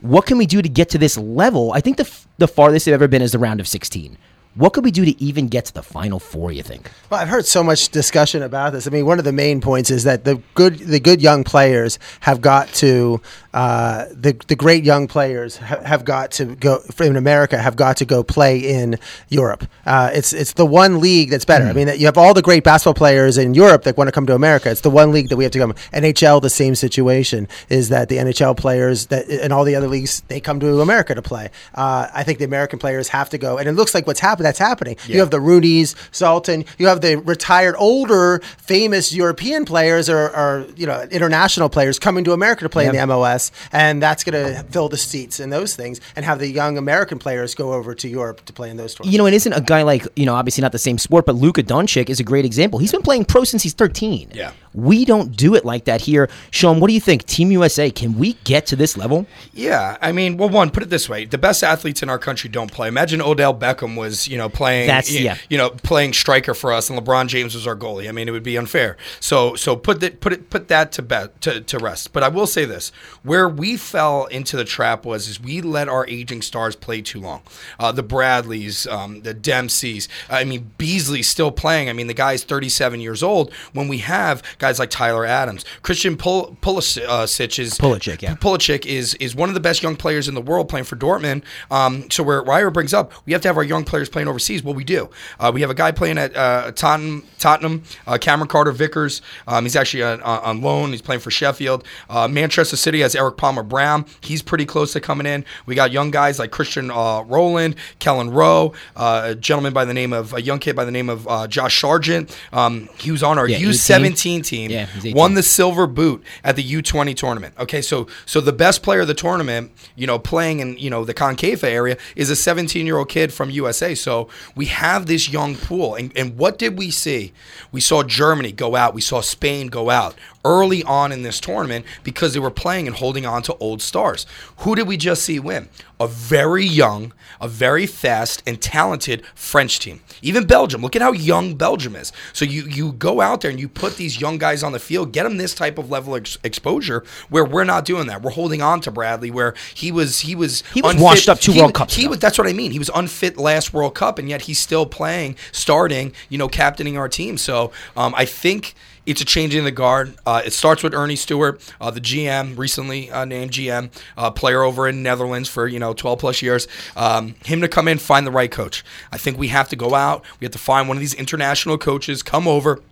[0.00, 1.72] What can we do to get to this level?
[1.72, 4.18] I think the f- the farthest they've ever been is the round of 16.
[4.54, 6.52] What could we do to even get to the final four?
[6.52, 6.90] You think?
[7.08, 8.86] Well, I've heard so much discussion about this.
[8.86, 11.98] I mean, one of the main points is that the good, the good young players
[12.20, 13.20] have got to,
[13.54, 17.96] uh, the the great young players ha- have got to go in America have got
[17.98, 19.64] to go play in Europe.
[19.86, 21.64] Uh, it's it's the one league that's better.
[21.64, 24.26] I mean, you have all the great basketball players in Europe that want to come
[24.26, 24.70] to America.
[24.70, 25.72] It's the one league that we have to come.
[25.92, 30.22] NHL, the same situation is that the NHL players that and all the other leagues
[30.28, 31.50] they come to America to play.
[31.74, 34.41] Uh, I think the American players have to go, and it looks like what's happened.
[34.42, 34.96] That's happening.
[35.06, 36.66] You have the Rooney's, Zlatan.
[36.78, 42.24] You have the retired, older, famous European players or, or you know international players coming
[42.24, 45.52] to America to play in the MLS, and that's going to fill the seats and
[45.52, 48.76] those things, and have the young American players go over to Europe to play in
[48.76, 49.12] those tournaments.
[49.12, 51.34] You know, it isn't a guy like, you know, obviously not the same sport, but
[51.34, 52.78] Luka Doncic is a great example.
[52.78, 54.30] He's been playing pro since he's 13.
[54.34, 54.52] Yeah.
[54.74, 56.28] We don't do it like that here.
[56.50, 57.26] Sean, what do you think?
[57.26, 59.26] Team USA, can we get to this level?
[59.52, 62.48] Yeah, I mean, well, one, put it this way: the best athletes in our country
[62.48, 62.88] don't play.
[62.88, 65.36] Imagine Odell Beckham was, you know, playing, That's- you, yeah.
[65.50, 68.08] you know, playing striker for us, and LeBron James was our goalie.
[68.08, 68.96] I mean, it would be unfair.
[69.20, 72.14] So, so put that, put it, put that to bet to, to rest.
[72.14, 72.92] But I will say this:
[73.22, 77.20] where we fell into the trap was is we let our aging stars play too
[77.20, 77.42] long.
[77.78, 80.08] Uh, the Bradleys, um, the Dempseys.
[80.30, 81.90] I mean, Beasley's still playing.
[81.90, 83.52] I mean, the guy's 37 years old.
[83.74, 88.34] When we have guys like Tyler Adams, Christian Pul- Pulisic is Pulisic, yeah.
[88.36, 91.42] Pulisic is is one of the best young players in the world playing for Dortmund.
[91.70, 94.62] Um, so where Ryder brings up, we have to have our young players playing overseas.
[94.62, 95.10] Well, we do.
[95.38, 99.22] Uh, we have a guy playing at uh, Tottenham, Tottenham uh, Cameron Carter Vickers.
[99.46, 100.90] Um, he's actually on, on loan.
[100.90, 101.84] He's playing for Sheffield.
[102.08, 104.04] Uh, Manchester City has Erik Palmer Brown.
[104.20, 105.44] He's pretty close to coming in.
[105.66, 109.94] We got young guys like Christian uh, Rowland, Kellen Rowe, uh, a gentleman by the
[109.94, 112.36] name of a young kid by the name of uh, Josh Sargent.
[112.52, 113.70] Um, he was on our Yeah, 18.
[113.70, 114.70] U17 team.
[114.70, 117.54] Yeah, won the silver boot at the U20 tournament.
[117.58, 121.04] Okay, so so the best player of the tournament, you know, playing in you know
[121.04, 123.94] the CONCACAF area is a 17 year old kid from USA.
[123.94, 124.11] So
[124.54, 127.32] we have this young pool, and and what did we see?
[127.70, 128.94] We saw Germany go out.
[128.94, 132.96] We saw Spain go out early on in this tournament because they were playing and
[132.96, 134.26] holding on to old stars.
[134.58, 135.68] Who did we just see win?
[136.02, 140.00] A very young, a very fast and talented French team.
[140.20, 140.82] Even Belgium.
[140.82, 142.12] Look at how young Belgium is.
[142.32, 145.12] So you you go out there and you put these young guys on the field,
[145.12, 148.22] get them this type of level of ex- exposure where we're not doing that.
[148.22, 151.52] We're holding on to Bradley where he was he was He was washed up two
[151.52, 152.72] he, World Cups He was that's what I mean.
[152.72, 156.98] He was unfit last World Cup, and yet he's still playing, starting, you know, captaining
[156.98, 157.38] our team.
[157.38, 158.74] So um, I think
[159.06, 160.14] it's a change in the guard.
[160.24, 164.62] Uh, it starts with Earnie Stewart, uh, the GM, recently uh, named GM, uh, player
[164.62, 166.68] over in Netherlands for you know 12 plus years.
[166.96, 168.84] Um, him to come in, find the right coach.
[169.10, 170.24] I think we have to go out.
[170.40, 172.82] We have to find one of these international coaches, come over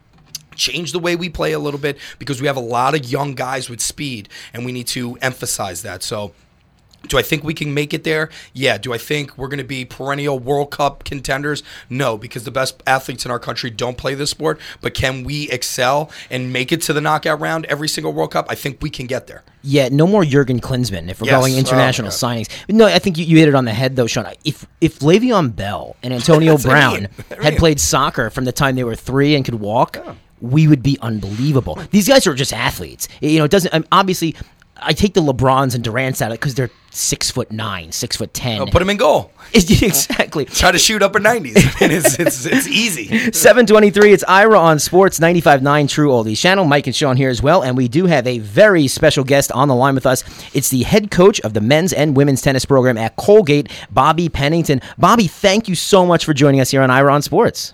[0.56, 3.34] change the way we play a little bit because we have a lot of young
[3.34, 6.02] guys with speed and we need to emphasize that.
[6.02, 6.32] So
[7.08, 8.28] do I think we can make it there?
[8.52, 8.78] Yeah.
[8.78, 11.62] Do I think we're going to be perennial World Cup contenders?
[11.88, 14.60] No, because the best athletes in our country don't play this sport.
[14.80, 18.46] But can we excel and make it to the knockout round every single World Cup?
[18.50, 19.42] I think we can get there.
[19.62, 21.40] Yeah, no more Jurgen Klinsmann if we're Yes.
[21.40, 22.16] going Oh, international God.
[22.18, 22.48] signings.
[22.68, 24.26] No, I think you, you hit it on the head though, Sean.
[24.44, 27.08] If if Le'Veon Bell and Antonio I Brown mean.
[27.40, 29.98] I had played soccer from the time they were three and could walk,
[30.40, 31.78] we would be unbelievable.
[31.90, 33.08] These guys are just athletes.
[33.20, 33.72] You know, it doesn't.
[33.74, 34.34] um, obviously,
[34.82, 38.16] I take the LeBrons and Durant's out of it because they're six foot nine, six
[38.16, 38.60] foot ten.
[38.60, 39.32] Oh, put them in goal.
[39.54, 40.44] exactly.
[40.46, 41.52] Try to shoot upper 90s.
[41.80, 43.32] it's, it's, it's easy.
[43.32, 46.64] 723, it's Ira on Sports 95.9 True Oldies channel.
[46.64, 47.62] Mike and Sean here as well.
[47.62, 50.24] And we do have a very special guest on the line with us.
[50.54, 54.80] It's the head coach of the men's and women's tennis program at Colgate, Bobby Pennington.
[54.98, 57.72] Bobby, thank you so much for joining us here on Ira on Sports.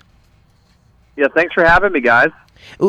[1.16, 2.31] Yeah, thanks for having me, guys.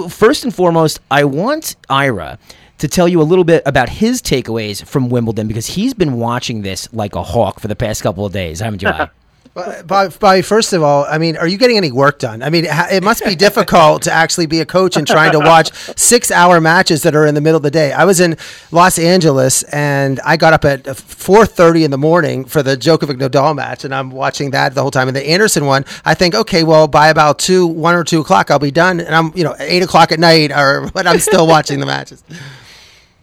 [0.09, 2.39] First and foremost, I want Ira
[2.77, 6.61] to tell you a little bit about his takeaways from Wimbledon because he's been watching
[6.61, 8.89] this like a hawk for the past couple of days, haven't you?
[8.89, 9.09] I?
[9.57, 12.43] Well, Bobby, Bobby, first of all, I mean, are you getting any work done?
[12.43, 15.71] I mean, it must be difficult to actually be a coach and trying to watch
[15.97, 17.91] six-hour matches that are in the middle of the day.
[17.91, 18.37] I was in
[18.71, 23.55] Los Angeles and I got up at 4:30 in the morning for the Djokovic Nadal
[23.55, 25.07] match, and I'm watching that the whole time.
[25.07, 28.51] And the Anderson one, I think, okay, well, by about two, one or two o'clock,
[28.51, 31.47] I'll be done, and I'm, you know, eight o'clock at night, or but I'm still
[31.47, 32.23] watching the matches.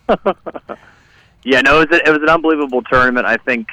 [1.45, 3.27] Yeah, no, it was, a, it was an unbelievable tournament.
[3.27, 3.69] I think,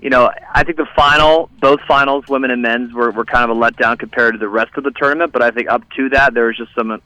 [0.00, 3.56] you know, I think the final, both finals, women and men's, were, were kind of
[3.56, 5.32] a letdown compared to the rest of the tournament.
[5.32, 7.00] But I think up to that, there was just some,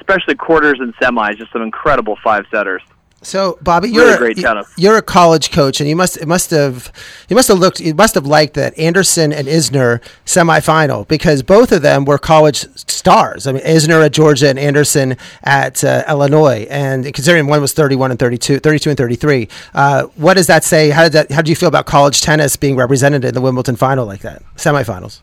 [0.00, 2.82] especially quarters and semis, just some incredible five setters.
[3.22, 4.66] So, Bobby, Really you're great tennis.
[4.78, 6.90] you're a college coach, and you must it must have
[7.28, 11.70] you must have looked you must have liked that Anderson and Isner semifinal because both
[11.70, 13.46] of them were college stars.
[13.46, 18.10] I mean, Isner at Georgia and Anderson at uh, Illinois, and considering one was 31
[18.10, 20.88] and 32, 32 and 33, uh, what does that say?
[20.88, 21.30] How did that?
[21.30, 24.42] How do you feel about college tennis being represented in the Wimbledon final like that,
[24.56, 25.20] semifinals?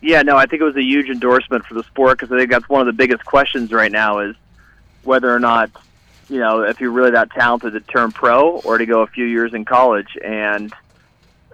[0.00, 2.50] Yeah, no, I think it was a huge endorsement for the sport because I think
[2.50, 4.34] that's one of the biggest questions right now is
[5.04, 5.70] whether or not,
[6.28, 9.24] you know, if you're really that talented to turn pro or to go a few
[9.24, 10.16] years in college.
[10.24, 10.72] And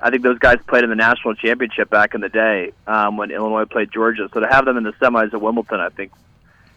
[0.02, 3.30] I think those guys played in the national championship back in the day um, when
[3.30, 4.28] Illinois played Georgia.
[4.32, 6.12] So to have them in the semis at Wimbledon, I think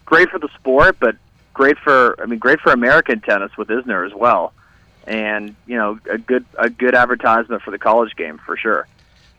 [0.05, 1.15] great for the sport, but
[1.53, 4.53] great for I mean great for American tennis with Isner as well.
[5.05, 8.87] And you know, a good a good advertisement for the college game for sure.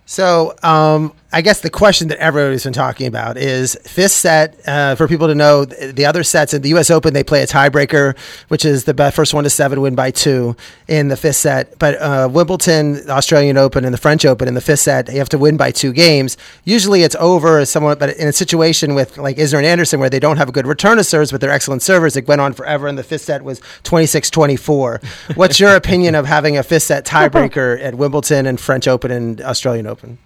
[0.07, 4.57] So, um, I guess the question that everybody's been talking about is fifth set.
[4.69, 6.93] Uh, for people to know, the other sets in the U.S.
[6.93, 8.17] Open, they play a tiebreaker,
[8.47, 10.55] which is the first one to seven win by two
[10.87, 11.77] in the fifth set.
[11.81, 15.29] But uh, Wimbledon, Australian Open, and the French Open in the fifth set, you have
[15.31, 16.37] to win by two games.
[16.63, 17.65] Usually, it's over
[17.97, 20.69] but in a situation with like Isner and Anderson, where they don't have a good
[20.69, 23.43] return of serves, but they're excellent servers, it went on forever, and the fifth set
[23.43, 25.37] was 26-24.
[25.37, 29.41] What's your opinion of having a fifth set tiebreaker at Wimbledon and French Open and
[29.41, 30.19] Australian Open?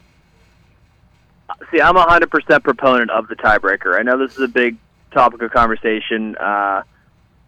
[1.71, 3.99] See, I'm a hundred percent proponent of the tiebreaker.
[3.99, 4.77] I know this is a big
[5.11, 6.83] topic of conversation, uh,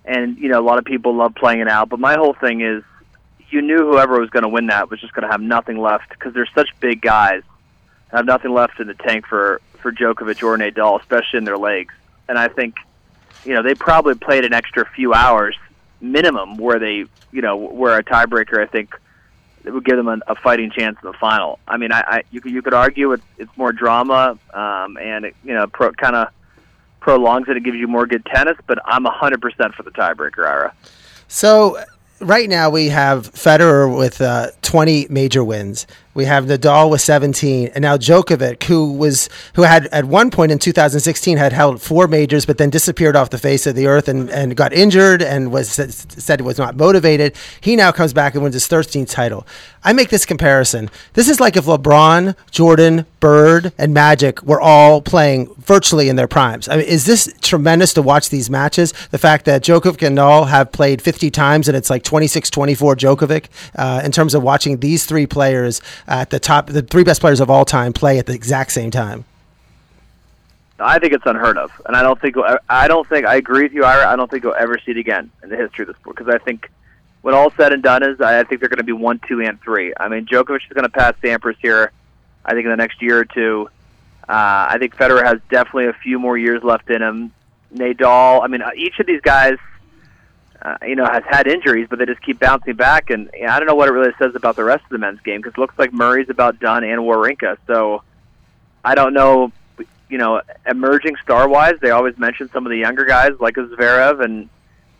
[0.04, 1.88] and you know a lot of people love playing it out.
[1.88, 2.82] But my whole thing is,
[3.50, 6.10] you knew whoever was going to win that was just going to have nothing left
[6.10, 7.42] because they're such big guys,
[8.08, 11.94] have nothing left in the tank for for Djokovic or Nadal, especially in their legs.
[12.28, 12.76] And I think,
[13.44, 15.56] you know, they probably played an extra few hours
[16.00, 18.94] minimum where they, you know, where a tiebreaker I think
[19.64, 21.58] it would give them a, a fighting chance in the final.
[21.68, 25.26] I mean, I, I you could you could argue it's it's more drama, um, and
[25.26, 26.28] it, you know, pro, kind of
[27.00, 27.56] prolongs it.
[27.56, 30.74] It gives you more good tennis, but I'm hundred percent for the tiebreaker, Ira.
[31.28, 31.78] So
[32.20, 35.86] right now we have Federer with uh, 20 major wins.
[36.12, 40.50] We have Nadal with 17, and now Djokovic, who was who had at one point
[40.50, 44.08] in 2016 had held four majors, but then disappeared off the face of the earth
[44.08, 47.36] and, and got injured and was said was not motivated.
[47.60, 49.46] He now comes back and wins his 13th title.
[49.84, 50.90] I make this comparison.
[51.14, 56.28] This is like if LeBron, Jordan, Bird, and Magic were all playing virtually in their
[56.28, 56.68] primes.
[56.68, 58.92] I mean, is this tremendous to watch these matches?
[59.10, 63.46] The fact that Djokovic and Nadal have played 50 times and it's like 26-24 Djokovic
[63.76, 67.40] uh, in terms of watching these three players at the top, the three best players
[67.40, 69.24] of all time play at the exact same time.
[70.78, 72.36] I think it's unheard of, and I don't think
[72.68, 74.08] I don't think I agree with you, Ira.
[74.08, 76.34] I don't think we'll ever see it again in the history of the sport because
[76.34, 76.70] I think
[77.22, 79.60] when all said and done is I think they're going to be one, two, and
[79.60, 79.92] three.
[79.98, 81.92] I mean, Djokovic is going to pass Sampras here.
[82.44, 83.68] I think in the next year or two.
[84.28, 87.32] Uh, I think Federer has definitely a few more years left in him.
[87.74, 88.42] Nadal.
[88.42, 89.58] I mean, each of these guys
[90.62, 93.10] uh, you know, has had injuries, but they just keep bouncing back.
[93.10, 94.98] And you know, I don't know what it really says about the rest of the
[94.98, 97.56] men's game because it looks like Murray's about done and Wawrinka.
[97.66, 98.02] So
[98.84, 99.52] I don't know,
[100.08, 104.22] you know, emerging star wise, they always mention some of the younger guys like Zverev,
[104.22, 104.48] and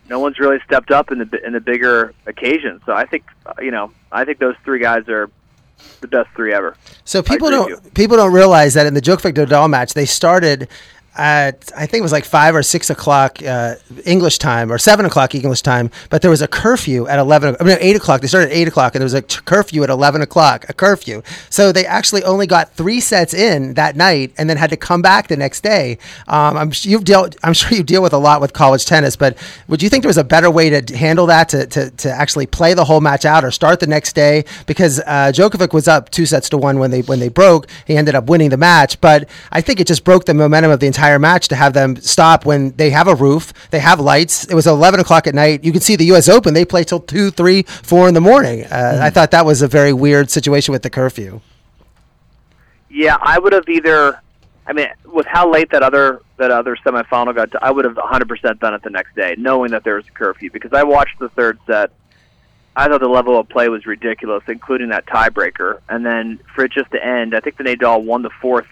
[0.09, 2.81] no one's really stepped up in the in the bigger occasions.
[2.87, 5.31] So I think, uh, you know, I think those three guys are
[6.01, 6.77] the best three ever.
[7.05, 10.69] So people don't people don't realize that in the Djokovic Nadal match, they started
[11.17, 15.05] at I think it was like five or six o'clock uh, English time or seven
[15.07, 17.57] o'clock English time, but there was a curfew at eleven.
[17.59, 18.21] I mean, eight o'clock.
[18.21, 20.67] They started at eight o'clock, and there was a curfew at eleven o'clock.
[20.69, 21.23] A curfew.
[21.49, 25.03] So they actually only got three sets in that night, and then had to come
[25.03, 25.99] back the next day.
[26.29, 27.37] Um, I'm you've dealt.
[27.43, 30.09] I'm sure you deal with a lot with college tennis, but would you think there
[30.09, 33.25] was a better way to handle that to to, to actually play the whole match
[33.25, 34.45] out or start the next day?
[34.67, 37.67] Because uh, Djokovic was up two sets to one when they when they broke.
[37.85, 40.79] He ended up winning the match, but I think it just broke the momentum of
[40.79, 43.99] the entire entire match to have them stop when they have a roof, they have
[44.01, 44.45] lights.
[44.45, 45.65] It was 11 o'clock at night.
[45.65, 46.29] You can see the U.S.
[46.29, 48.65] Open, they play till 2, 3, 4 in the morning.
[48.65, 49.03] Uh, mm-hmm.
[49.03, 51.41] I thought that was a very weird situation with the curfew.
[52.91, 54.21] Yeah, I would have either.
[54.67, 57.97] I mean, with how late that other that other semifinal got, to, I would have
[57.97, 60.51] 100% done it the next day, knowing that there was a curfew.
[60.51, 61.93] Because I watched the third set,
[62.77, 65.81] I thought the level of play was ridiculous, including that tiebreaker.
[65.89, 68.67] And then for it just to end, I think the Nadal won the fourth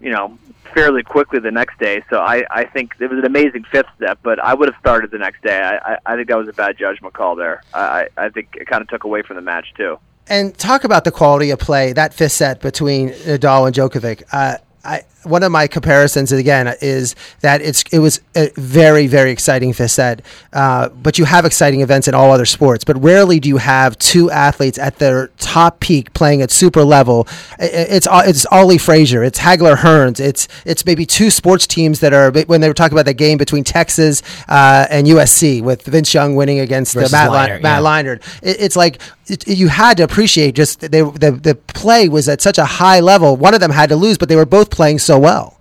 [0.00, 0.38] you know,
[0.74, 2.02] fairly quickly the next day.
[2.10, 5.10] So I, I think it was an amazing fifth step, but I would have started
[5.10, 5.60] the next day.
[5.60, 7.62] I, I, I think that was a bad judgment call there.
[7.72, 9.98] I, I think it kind of took away from the match too.
[10.26, 14.22] And talk about the quality of play that fifth set between Nadal and Djokovic.
[14.32, 19.30] Uh, I, one of my comparisons again is that it's it was a very very
[19.30, 23.48] exciting set, uh, but you have exciting events in all other sports, but rarely do
[23.48, 27.26] you have two athletes at their top peak playing at super level.
[27.58, 32.30] It's it's Ali Frazier, it's Hagler Hearns, it's it's maybe two sports teams that are
[32.46, 36.34] when they were talking about the game between Texas uh, and USC with Vince Young
[36.34, 37.78] winning against Matt Leinart, Matt yeah.
[37.80, 38.22] Leinart.
[38.42, 42.40] It, it's like it, you had to appreciate just they, the the play was at
[42.40, 43.36] such a high level.
[43.36, 45.58] One of them had to lose, but they were both playing so well.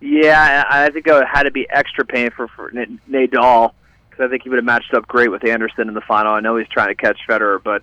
[0.00, 3.72] Yeah, I think it had to be extra painful for Nadal
[4.10, 6.32] because I think he would have matched up great with Anderson in the final.
[6.32, 7.82] I know he's trying to catch Federer, but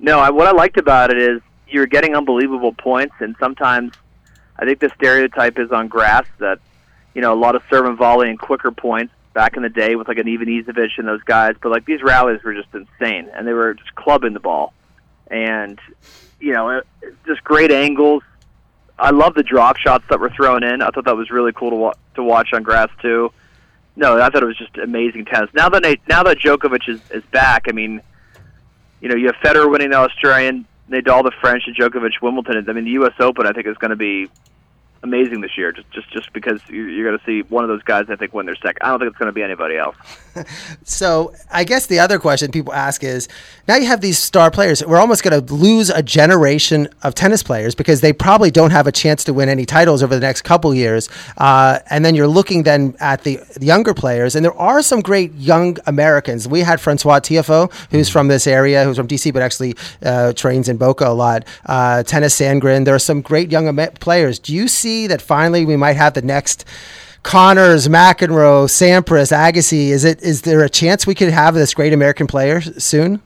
[0.00, 3.94] no, I, what I liked about it is you're getting unbelievable points, and sometimes
[4.58, 6.58] I think the stereotype is on grass that
[7.14, 9.94] you know a lot of serve and volley and quicker points back in the day
[9.94, 13.46] with like an Ivanisevic and those guys, but like these rallies were just insane, and
[13.46, 14.74] they were just clubbing the ball,
[15.28, 15.78] and
[16.40, 16.86] you know, it,
[17.24, 18.22] just great angles.
[18.98, 20.82] I love the drop shots that were thrown in.
[20.82, 23.32] I thought that was really cool to wa- to watch on grass too.
[23.96, 25.50] No, I thought it was just amazing tennis.
[25.54, 28.00] Now that now that Djokovic is, is back, I mean,
[29.00, 32.64] you know, you have Federer winning the Australian, Nadal the French, and Djokovic Wimbledon.
[32.68, 33.14] I mean, the U.S.
[33.18, 34.30] Open I think is going to be
[35.02, 38.06] amazing this year, just just just because you're going to see one of those guys.
[38.08, 38.78] I think win their second.
[38.82, 39.96] I don't think it's going to be anybody else.
[40.84, 43.28] so I guess the other question people ask is:
[43.68, 44.84] now you have these star players.
[44.84, 48.86] We're almost going to lose a generation of tennis players because they probably don't have
[48.86, 51.08] a chance to win any titles over the next couple years.
[51.38, 55.00] Uh, and then you're looking then at the, the, younger players, and there are some
[55.00, 56.48] great young Americans.
[56.48, 60.68] We had Francois Tiafoe, who's from this area, who's from DC, but actually uh, trains
[60.68, 61.44] in Boca a lot.
[61.64, 62.84] Uh, Tennys Sandgren.
[62.84, 64.38] There are some great young players.
[64.38, 66.64] Do you see that finally we might have the next
[67.22, 69.88] Connors, McEnroe, Sampras, Agassi?
[69.88, 73.22] Is it is there a chance we could have this great American player soon?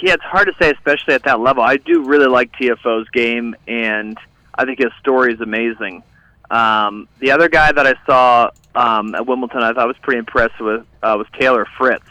[0.00, 1.62] Yeah, it's hard to say, especially at that level.
[1.62, 4.18] I do really like Tiafoe's game, and
[4.54, 6.02] I think his story is amazing.
[6.50, 10.60] Um, the other guy that I saw um, at Wimbledon, I thought was pretty impressed
[10.60, 12.06] with uh, was Taylor Fritz.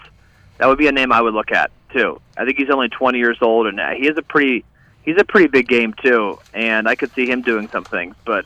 [0.57, 2.21] That would be a name I would look at too.
[2.37, 4.63] I think he's only 20 years old, and he has a pretty
[5.03, 8.15] he's a pretty big game too, and I could see him doing some things.
[8.25, 8.45] But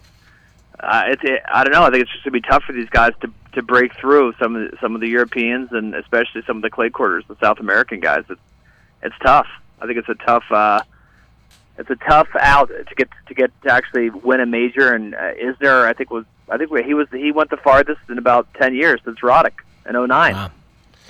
[0.80, 1.84] uh, it's it, I don't know.
[1.84, 4.56] I think it's just gonna be tough for these guys to to break through some
[4.56, 7.60] of the, some of the Europeans and especially some of the clay courters, the South
[7.60, 8.24] American guys.
[8.30, 8.42] It's
[9.02, 9.48] it's tough.
[9.82, 10.44] I think it's a tough.
[10.52, 10.82] Uh,
[11.78, 14.94] it's a tough out to get to get to actually win a major.
[14.94, 18.18] And uh, Isner, I think was I think he was he went the farthest in
[18.18, 19.54] about ten years since Roddick
[19.88, 20.10] in 09.
[20.10, 20.52] Wow.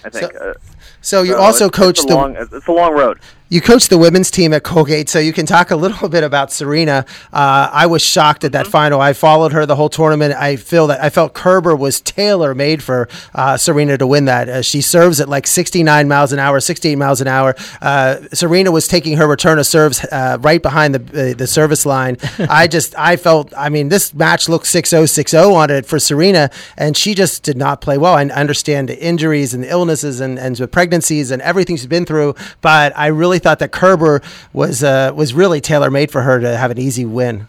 [0.03, 0.33] I think.
[0.33, 0.53] So- uh,
[1.01, 3.19] So you so also it's, coached it's a the long, it's a long road.
[3.49, 6.51] You coached the women's team at Colgate, so you can talk a little bit about
[6.51, 7.05] Serena.
[7.31, 8.63] Uh, I was shocked at Mm-hmm.
[8.63, 9.01] that final.
[9.01, 10.33] I followed her the whole tournament.
[10.33, 14.47] I feel that I felt Kerber was tailor made for uh, Serena to win that.
[14.47, 17.53] Uh, she serves at like 69 miles an hour, 68 miles an hour.
[17.81, 21.85] Uh, Serena was taking her return of serves uh, right behind the uh, the service
[21.85, 22.17] line.
[22.49, 26.49] I just I felt I mean this match looked 6-0 6-0 on it for Serena,
[26.77, 28.13] and she just did not play well.
[28.15, 32.05] I understand the injuries and the illnesses and and the pregnancies and everything she's been
[32.05, 34.21] through, but I really thought that Kerber
[34.53, 37.47] was uh, was really tailor made for her to have an easy win.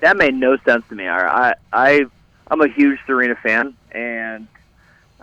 [0.00, 1.08] that made no sense to me.
[1.08, 2.04] I I
[2.48, 4.46] I'm a huge Serena fan, and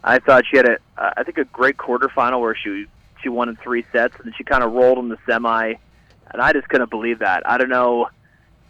[0.04, 2.86] I thought she had a uh, think a great quarterfinal where she
[3.22, 5.74] she won in three sets, and then she kind of rolled in the semi,
[6.32, 7.48] and I just couldn't believe that.
[7.50, 8.10] I don't know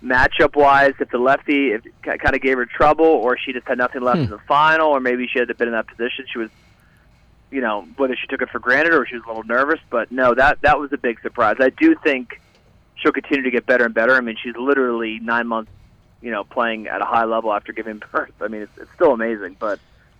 [0.03, 3.77] matchup wise if the lefty if kind of gave her trouble, or she just had
[3.77, 6.25] nothing left in the final, or maybe she had to been in that position.
[6.31, 6.49] She was.
[7.51, 10.11] You know whether she took it for granted or she was a little nervous, but
[10.11, 11.57] no, that that was a big surprise.
[11.59, 12.39] I do think
[12.95, 14.15] she'll continue to get better and better.
[14.15, 15.71] I mean, she's literally nine months
[16.21, 18.33] you know, playing at a high level after giving birth.
[18.41, 19.79] I mean, it's, it's still amazing, but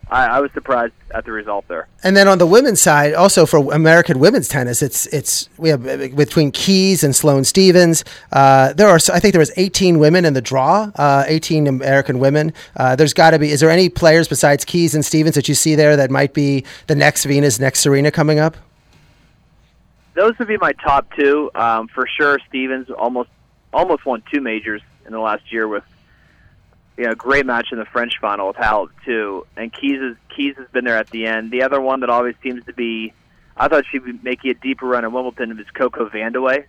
[0.09, 1.87] I, I was surprised at the result there.
[2.03, 5.85] And then on the women's side, also for American women's tennis, it's it's we have
[5.87, 8.03] uh, between Keys and Sloane Stevens.
[8.31, 12.19] Uh, there are I think there was 18 women in the draw, uh, 18 American
[12.19, 12.53] women.
[12.75, 13.51] Uh, there's got to be.
[13.51, 16.65] Is there any players besides Keys and Stevens that you see there that might be
[16.87, 18.57] the next Venus, next Serena coming up?
[20.15, 22.39] Those would be my top two um, for sure.
[22.47, 23.29] Stevens almost
[23.71, 25.83] almost won two majors in the last year with
[26.99, 29.47] you know, great match in the French final with Halep too.
[29.55, 31.49] And Keys is, Keys has been there at the end.
[31.49, 33.13] The other one that always seems to be,
[33.55, 36.65] I thought she'd be making a deeper run at Wimbledon is Coco Vandeweghe.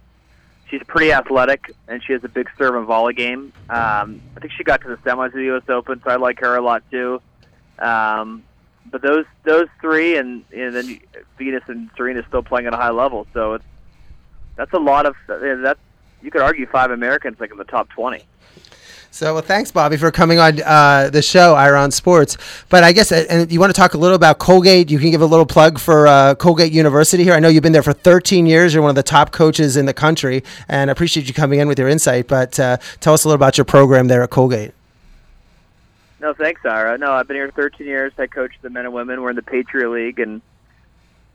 [0.71, 3.53] She's pretty athletic and she has a big serve and volley game.
[3.69, 5.65] Um, I think she got to the semis of the U.S.
[5.69, 7.21] Open, so I like her a lot too.
[7.81, 8.45] Um,
[8.89, 11.01] but those those three, and, and then
[11.39, 13.27] Venus and Serena still playing at a high level.
[13.35, 13.65] So it's
[14.55, 15.81] that's a lot of that's
[16.23, 18.25] you could argue five Americans like in the top twenty.
[19.13, 22.37] So, well, thanks, Bobby, for coming on uh, the show, Ira on Sports.
[22.69, 24.89] But I guess, uh, and you want to talk a little about Colgate?
[24.89, 27.35] You can give a little plug for uh, Colgate University here.
[27.35, 28.73] I know you've been there for 13 years.
[28.73, 31.67] You're one of the top coaches in the country, and I appreciate you coming in
[31.67, 32.29] with your insight.
[32.29, 34.73] But uh, tell us a little about your program there at Colgate.
[36.21, 36.97] No, thanks, Ira.
[36.97, 38.13] No, I've been here 13 years.
[38.17, 39.23] I coach the men and women.
[39.23, 40.41] We're in the Patriot League, and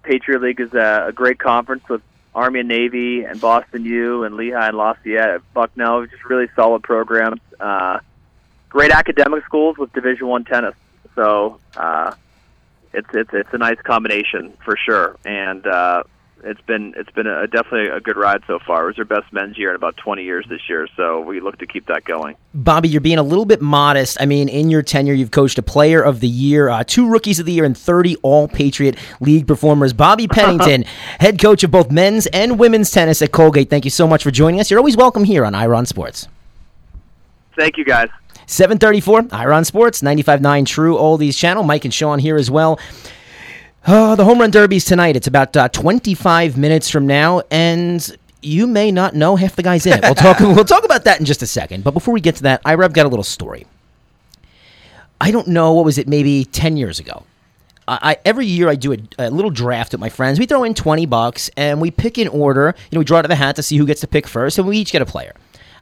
[0.03, 2.01] Patriot League is a, a great conference with
[2.35, 7.39] Army and Navy and Boston U and Lehigh and Lafayette, Bucknell, just really solid programs.
[7.59, 7.99] Uh,
[8.69, 10.75] great academic schools with Division One tennis.
[11.15, 12.13] So uh,
[12.93, 16.03] it's it's it's a nice combination for sure, and uh,
[16.45, 18.83] it's been it's been a, definitely a good ride so far.
[18.83, 21.57] It was our best men's year in about 20 years this year, so we look
[21.57, 22.35] to keep that going.
[22.53, 24.21] Bobby, you're being a little bit modest.
[24.21, 27.39] I mean, in your tenure, you've coached a player of the year, uh, two rookies
[27.39, 29.91] of the year, and 30 All Patriot League performers.
[29.91, 30.83] Bobby Pennington,
[31.19, 33.69] head coach of both men's and women's tennis at Colgate.
[33.69, 34.69] Thank you so much for joining us.
[34.69, 36.27] You're always welcome here on Ira on Sports.
[37.57, 38.09] Thank you, guys.
[38.47, 41.63] 734 Ira on Sports, 95.9 True Oldies channel.
[41.63, 42.79] Mike and Sean here as well.
[43.87, 45.15] Oh, the home run derby's tonight.
[45.15, 49.85] It's about uh, 25 minutes from now, and you may not know half the guys
[49.85, 50.01] in it.
[50.01, 50.39] We'll talk.
[50.39, 51.83] we'll talk about that in just a second.
[51.83, 53.67] But before we get to that, I've got a little story.
[55.21, 57.25] I don't know what was it, maybe 10 years ago.
[57.87, 60.39] I, I every year I do a, a little draft with my friends.
[60.39, 62.73] We throw in 20 bucks and we pick in order.
[62.89, 64.57] You know, we draw out of the hat to see who gets to pick first,
[64.57, 65.33] and we each get a player.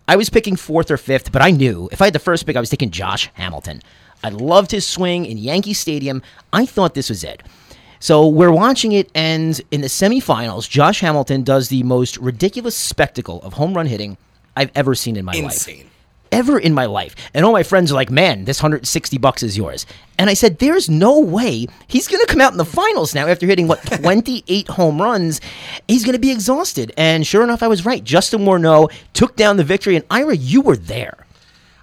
[0.10, 2.58] I was picking fourth or fifth, but I knew if I had the first pick,
[2.58, 3.82] I was taking Josh Hamilton.
[4.26, 6.22] I loved his swing in Yankee Stadium.
[6.52, 7.42] I thought this was it.
[8.04, 13.42] So we're watching it, and in the semifinals, Josh Hamilton does the most ridiculous spectacle
[13.44, 14.18] of home run hitting
[14.58, 15.90] I've ever seen in my life Insane.
[16.30, 17.16] ever in my life.
[17.34, 19.86] And all my friends are like, man, this 160 bucks is yours.
[20.20, 23.26] And I said, there's no way he's going to come out in the finals now
[23.26, 25.40] after hitting, what, 28 home runs.
[25.88, 26.92] He's going to be exhausted.
[26.98, 28.04] And sure enough, I was right.
[28.04, 29.96] Justin Morneau took down the victory.
[29.96, 31.26] And Ira, you were there.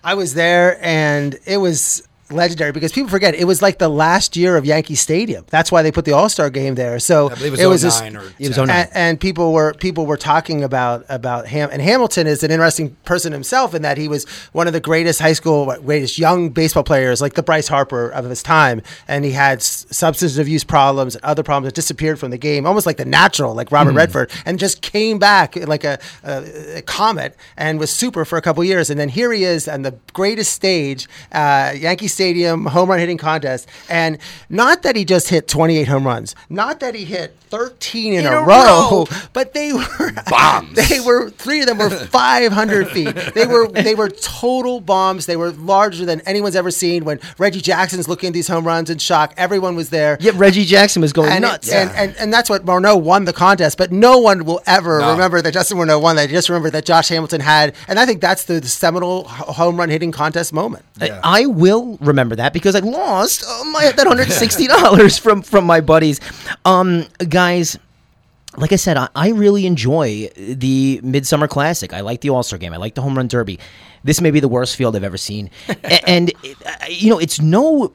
[0.04, 4.36] I was there, and it was legendary because people forget it was like the last
[4.36, 5.44] year of Yankee Stadium.
[5.50, 6.98] That's why they put the All Star game there.
[6.98, 8.70] So I believe it was just- 09 or It was 09.
[8.70, 12.96] and, and people were people were talking about about Ham and Hamilton is an interesting
[13.04, 16.84] person himself in that he was one of the greatest high school greatest young baseball
[16.84, 21.24] players like the Bryce Harper of his time and he had substance abuse problems and
[21.24, 24.58] other problems that disappeared from the game almost like the natural like Robert Redford and
[24.58, 28.90] just came back like a, a, a comet and was super for a couple years
[28.90, 32.98] and then here he is on the greatest stage uh, Yankee Stadium Stadium home run
[32.98, 34.18] hitting contest, and
[34.50, 38.26] not that he just hit 28 home runs, not that he hit 13 in, In
[38.26, 38.46] a, a row,
[38.90, 39.06] row.
[39.32, 40.76] but they were Bombs.
[40.90, 43.16] They were three of them were 500 feet.
[43.34, 45.24] They were they were total bombs.
[45.24, 47.04] They were larger than anyone's ever seen.
[47.06, 50.18] When Reggie Jackson's looking at these home runs in shock, everyone was there.
[50.20, 51.68] Yet Reggie Jackson was going And, nuts.
[51.68, 55.00] it- and, and and that's what Morneau won the contest, but no one will ever
[55.00, 55.12] No.
[55.12, 56.28] remember that Justin Morneau won that.
[56.28, 59.78] They just remember that Josh Hamilton had, and I think that's the, the seminal home
[59.78, 60.84] run hitting contest moment.
[61.00, 61.18] Yeah.
[61.24, 65.64] I will remember that because I lost uh, my that hundred sixty dollars from from
[65.64, 66.20] my buddies.
[66.64, 67.78] Um, guys,
[68.56, 71.92] like I said, I, I really enjoy the Midsummer Classic.
[71.92, 72.72] I like the All Star Game.
[72.74, 73.58] I like the Home Run Derby.
[74.04, 75.50] This may be the worst field I've ever seen,
[76.06, 76.32] and
[76.66, 77.92] uh, you know it's no.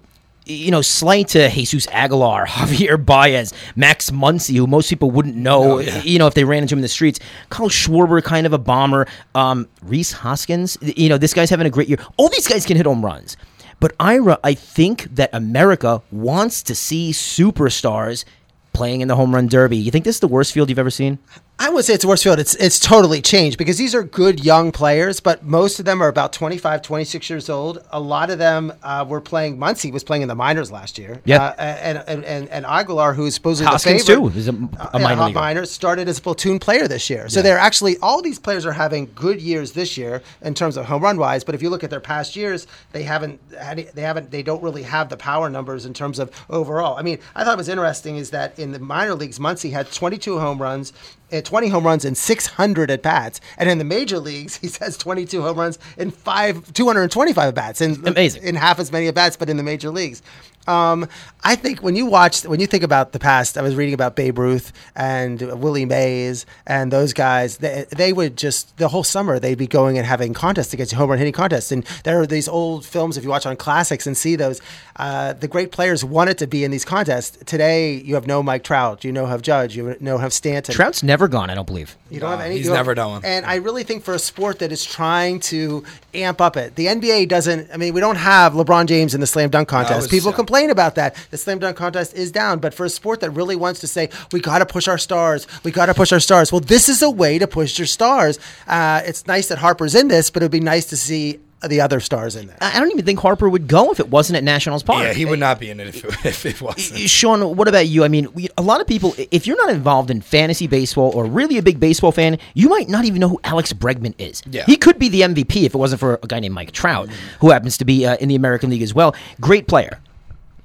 [0.48, 5.78] You know, slight to Jesus Aguilar, Javier Baez, Max Muncy, who most people wouldn't know,
[5.78, 6.04] Oh, yeah.
[6.04, 7.20] you know, if they ran into him in the streets.
[7.50, 9.08] Kyle Schwarber, kind of a bomber.
[9.34, 11.98] Um, Rhys Hoskins, you know, this guy's having a great year.
[12.18, 13.38] All these guys can hit home runs.
[13.80, 18.26] But Ira, I think that America wants to see superstars
[18.74, 19.78] playing in the home run derby.
[19.78, 21.20] You think this is the worst field you've ever seen?
[21.58, 22.38] I would say it's the worst field.
[22.38, 26.10] It's it's totally changed because these are good young players, but most of them are
[26.10, 27.82] about 25, 26 years old.
[27.92, 29.58] A lot of them uh, were playing.
[29.58, 31.22] Muncy was playing in the minors last year.
[31.24, 31.42] Yeah.
[31.42, 34.54] Uh, and, and and and Aguilar, who's supposedly Hoskins, the favorite, too, is a- a
[34.54, 35.40] uh, minor yeah, leaguer.
[35.40, 37.30] minor, started as a platoon player this year.
[37.30, 40.86] So they're actually all these players are having good years this year in terms of
[40.86, 41.46] home run wise.
[41.46, 44.62] But if you look at their past years, they haven't had, they haven't they don't
[44.62, 46.98] really have the power numbers in terms of overall.
[46.98, 49.90] I mean, I thought it was interesting is that in the minor leagues, Muncy had
[49.90, 50.92] 22 home runs.
[51.32, 54.98] Uh, 20 home runs and 600 at bats, and in the major leagues, he has
[54.98, 58.44] 22 home runs and five 225 at bats, and Amazing.
[58.44, 60.22] in half as many at bats, but in the major leagues.
[60.68, 61.08] Um,
[61.44, 64.16] I think when you watch, when you think about the past, I was reading about
[64.16, 67.58] Babe Ruth and Willie Mays and those guys.
[67.58, 71.10] They, they would just the whole summer they'd be going and having contests against home
[71.10, 71.72] run hitting contests.
[71.72, 74.60] And there are these old films if you watch on classics and see those.
[74.96, 77.38] Uh, the great players wanted to be in these contests.
[77.46, 80.74] Today you have no Mike Trout, you know have Judge, you know have Stanton.
[80.74, 81.96] Trout's never gone, I don't believe.
[82.10, 82.58] You don't No, have any.
[82.58, 83.26] he's never done one.
[83.26, 86.88] And I really think for a sport that is trying to amp up it, the
[86.88, 87.70] NBA doesn't.
[87.74, 90.06] I mean, we don't have LeBron James in the slam dunk contest.
[90.06, 90.38] it's- People yeah.
[90.56, 91.16] Complain about that.
[91.32, 94.10] The slam dunk contest is down, but for a sport that really wants to say
[94.32, 96.52] we got to push our stars, we got to push our stars.
[96.52, 98.40] Well, this is a way to push your stars.
[98.68, 102.00] Uh, it's nice that Harper's in this, but it'd be nice to see the other
[102.00, 102.58] stars in there.
[102.62, 105.04] I I don't even think Harper would go if it wasn't at Nationals Park.
[105.04, 107.10] Yeah, he would not be in it if it, if it wasn't.
[107.10, 108.04] Sean, what about you?
[108.04, 111.26] I mean, we, a lot of people, if you're not involved in fantasy baseball or
[111.26, 114.44] really a big baseball fan, you might not even know who Alex Bregman is.
[114.50, 114.66] Yeah.
[114.66, 117.50] He could be the MVP if it wasn't for a guy named Mike Trout, who
[117.50, 119.16] happens to be uh, in the American League as well.
[119.42, 120.00] Great player.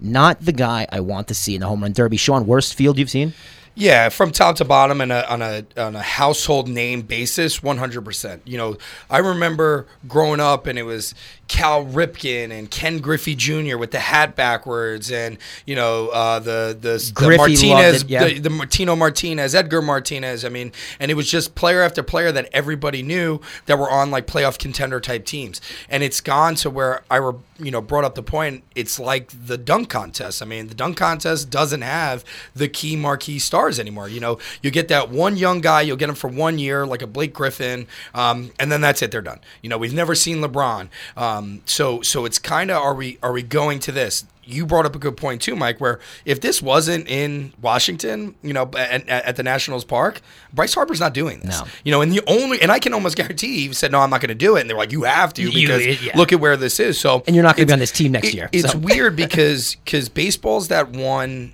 [0.00, 2.16] Not the guy I want to see in the home run derby.
[2.16, 3.34] Sean, worst field you've seen?
[3.80, 8.04] Yeah, from top to bottom and on a on a household name basis, one hundred
[8.04, 8.42] percent.
[8.44, 8.76] You know,
[9.08, 11.14] I remember growing up and it was
[11.48, 13.78] Cal Ripken and Ken Griffey Jr.
[13.78, 18.24] with the hat backwards, and you know uh, the the, the Martinez, it, yeah.
[18.26, 20.44] the, the Martino Martinez, Edgar Martinez.
[20.44, 24.10] I mean, and it was just player after player that everybody knew that were on
[24.10, 28.04] like playoff contender type teams, and it's gone to where I were you know brought
[28.04, 28.62] up the point.
[28.74, 30.42] It's like the dunk contest.
[30.42, 32.24] I mean, the dunk contest doesn't have
[32.54, 34.08] the key marquee stars anymore.
[34.08, 37.02] You know, you get that one young guy, you'll get him for one year, like
[37.02, 39.10] a Blake Griffin, um, and then that's it.
[39.10, 39.40] They're done.
[39.62, 40.88] You know, we've never seen LeBron.
[41.16, 44.24] Um, so so it's kind of are we are we going to this?
[44.42, 45.80] You brought up a good point too, Mike.
[45.80, 50.20] Where if this wasn't in Washington, you know, at, at, at the Nationals Park,
[50.52, 51.60] Bryce Harper's not doing this.
[51.60, 51.66] No.
[51.84, 54.20] You know, and the only and I can almost guarantee he said, "No, I'm not
[54.20, 56.16] going to do it." And they're like, "You have to You- because yeah.
[56.16, 58.28] look at where this is." So And you're not gonna be on this team next
[58.28, 61.52] it- year, It's weird because because baseball's that one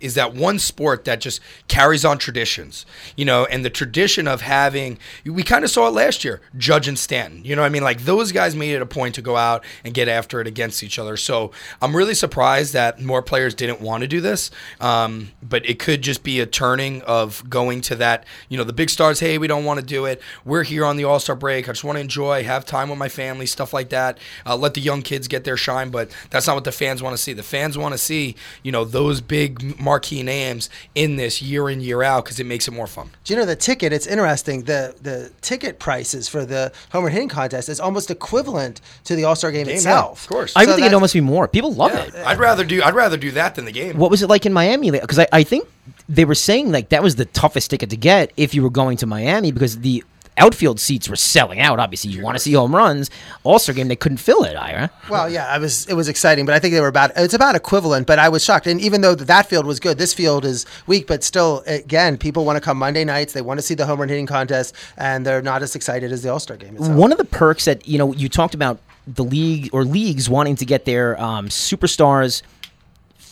[0.00, 4.40] is that one sport that just carries on traditions, you know, and the tradition of
[4.40, 7.82] having, we kind of saw it last year, Judge and Stanton, you know I mean?
[7.82, 10.82] Like those guys made it a point to go out and get after it against
[10.82, 11.16] each other.
[11.16, 11.50] So
[11.82, 14.50] I'm really surprised that more players didn't want to do this.
[14.80, 18.72] Um, but it could just be a turning of going to that, you know, the
[18.72, 20.22] big stars, hey, we don't want to do it.
[20.44, 21.68] We're here on the All Star break.
[21.68, 24.18] I just want to enjoy, have time with my family, stuff like that.
[24.44, 25.90] Uh, let the young kids get their shine.
[25.90, 27.32] But that's not what the fans want to see.
[27.32, 31.80] The fans want to see, you know, those big marquee names in this year in,
[31.80, 33.10] year out because it makes it more fun.
[33.24, 33.92] Do you know the ticket?
[33.92, 34.64] It's interesting.
[34.64, 39.24] The the ticket prices for the home run hitting contest is almost equivalent to the
[39.24, 40.18] All Star game Game, itself.
[40.20, 40.52] yeah, of course.
[40.56, 41.48] I So would think it'd almost be more.
[41.48, 42.14] People love Yeah, it.
[42.26, 43.96] I'd rather do I'd rather do that than the game.
[43.98, 44.90] What was it like in Miami?
[44.90, 45.68] Because I, I think
[46.08, 48.96] they were saying like that was the toughest ticket to get if you were going
[48.98, 50.04] to Miami because the
[50.38, 51.78] outfield seats were selling out.
[51.78, 53.10] Obviously, you want to see home runs.
[53.44, 54.56] All Star game, they couldn't fill it.
[54.56, 54.90] Ira.
[55.08, 55.86] Well, yeah, I was.
[55.86, 57.12] It was exciting, but I think they were about.
[57.16, 58.66] It's about equivalent, but I was shocked.
[58.66, 61.06] And even though that field was good, this field is weak.
[61.06, 63.32] But still, again, people want to come Monday nights.
[63.32, 66.22] They want to see the home run hitting contest, and they're not as excited as
[66.22, 66.96] the All Star game itself.
[66.96, 70.56] One of the perks that you know you talked about the league or leagues wanting
[70.56, 72.42] to get their um, superstars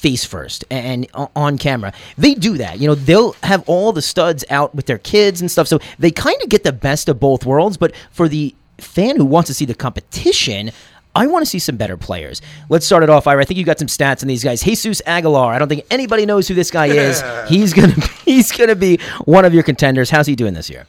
[0.05, 1.91] face first and on camera.
[2.19, 2.79] They do that.
[2.79, 5.67] You know, they'll have all the studs out with their kids and stuff.
[5.67, 7.79] So they kind of get the best of both worlds.
[7.79, 10.73] But for the fan who wants to see the competition,
[11.15, 12.43] I want to see some better players.
[12.69, 13.41] Let's start it off, Ira.
[13.41, 14.63] I think you got some stats on these guys.
[14.63, 15.55] Jesus Aguilar.
[15.55, 17.23] I don't think anybody knows who this guy is.
[17.49, 17.95] he's gonna
[18.27, 20.11] he's gonna be one of your contenders.
[20.11, 20.87] How's he doing this year?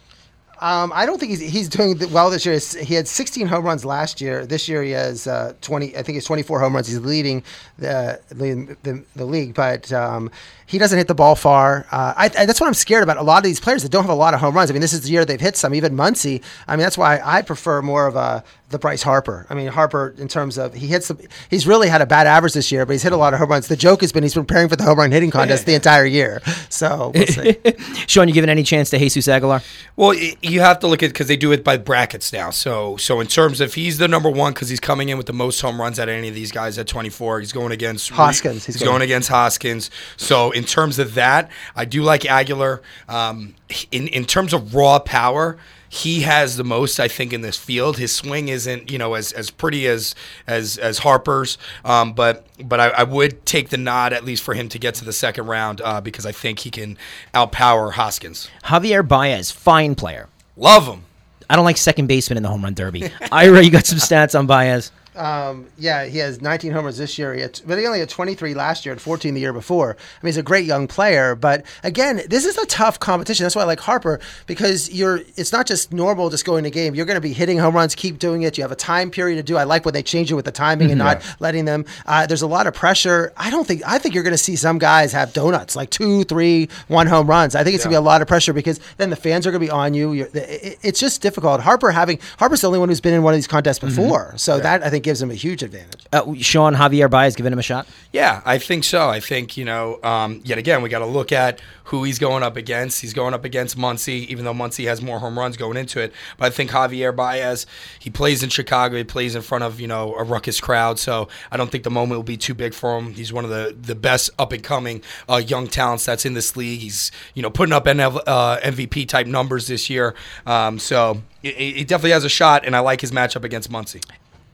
[0.65, 2.57] Um, I don't think he's he's doing well this year.
[2.83, 4.47] He had 16 home runs last year.
[4.47, 5.95] This year he has uh, 20.
[5.95, 6.87] I think it's 24 home runs.
[6.87, 7.43] He's leading
[7.77, 10.31] the the, the, the league, but um,
[10.65, 11.85] he doesn't hit the ball far.
[11.91, 13.17] Uh, I, I, that's what I'm scared about.
[13.17, 14.71] A lot of these players that don't have a lot of home runs.
[14.71, 15.75] I mean, this is the year they've hit some.
[15.75, 16.41] Even Muncy.
[16.67, 19.45] I mean, that's why I prefer more of a the Bryce Harper.
[19.49, 21.07] I mean, Harper in terms of he hits.
[21.09, 23.39] The, he's really had a bad average this year, but he's hit a lot of
[23.39, 23.67] home runs.
[23.67, 26.05] The joke has been he's been preparing for the home run hitting contest the entire
[26.05, 26.41] year.
[26.69, 27.57] So we'll see.
[28.07, 29.61] Sean, you giving any chance to Jesus Aguilar?
[29.95, 32.49] Well, you have to look at because they do it by brackets now.
[32.49, 35.33] So, so in terms of he's the number one because he's coming in with the
[35.33, 37.41] most home runs out of any of these guys at 24.
[37.41, 38.65] He's going against Hoskins.
[38.65, 39.91] He's, He's going going- against Hoskins.
[40.17, 42.81] So, in terms of that, I do like Aguilar.
[43.07, 43.55] Um,
[43.91, 45.57] in in terms of raw power.
[45.89, 47.97] He has the most, I think, in this field.
[47.97, 50.15] His swing isn't, you know, as, as pretty as
[50.47, 54.53] as as Harper's, um, but but I, I would take the nod at least for
[54.53, 56.97] him to get to the second round uh, because I think he can
[57.33, 58.49] outpower Hoskins.
[58.65, 60.29] Javier Baez, fine player.
[60.57, 61.03] Love him.
[61.49, 63.11] I don't like second baseman in the home run derby.
[63.31, 64.91] Ira, you got some stats on Baez.
[65.15, 67.33] Um, yeah, he has 19 homers this year.
[67.33, 69.91] He had, but he only had 23 last year and 14 the year before.
[69.91, 73.43] I mean, he's a great young player, but again, this is a tough competition.
[73.43, 75.21] That's why I like Harper because you're.
[75.37, 76.95] It's not just normal just going to game.
[76.95, 78.57] You're going to be hitting home runs, keep doing it.
[78.57, 79.57] You have a time period to do.
[79.57, 81.85] I like when they change it with the timing and not letting them.
[82.05, 83.31] Uh, there's a lot of pressure.
[83.37, 83.81] I don't think.
[83.85, 87.27] I think you're going to see some guys have donuts like two, three, one home
[87.27, 87.55] runs.
[87.55, 89.51] I think it's going to be a lot of pressure because then the fans are
[89.51, 90.13] going to be on you.
[90.13, 91.61] You're, it, it's just difficult.
[91.61, 94.59] Harper having Harper's the only one who's been in one of these contests before, so
[94.59, 96.03] that I think gives him a huge advantage.
[96.11, 97.87] Uh, Sean, Javier Baez giving him a shot.
[98.11, 99.07] Yeah, I think so.
[99.07, 102.41] I think, you know, um, yet again, we got to look at who he's going
[102.41, 103.01] up against.
[103.01, 106.11] He's going up against Muncy, even though Muncy has more home runs going into it.
[106.37, 107.67] But I think Javier Baez,
[107.99, 108.97] he plays in Chicago.
[108.97, 110.97] He plays in front of, you know, a ruckus crowd.
[110.97, 113.13] So I don't think the moment will be too big for him.
[113.13, 116.57] He's one of the, the best up and coming uh, young talents that's in this
[116.57, 116.79] league.
[116.79, 120.15] He's, you know, putting up NL, uh, MVP type numbers this year.
[120.47, 124.03] Um, so he, he definitely has a shot, and I like his matchup against Muncy.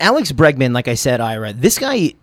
[0.02, 2.14] Alex Bregman, like I said, Ira, this guy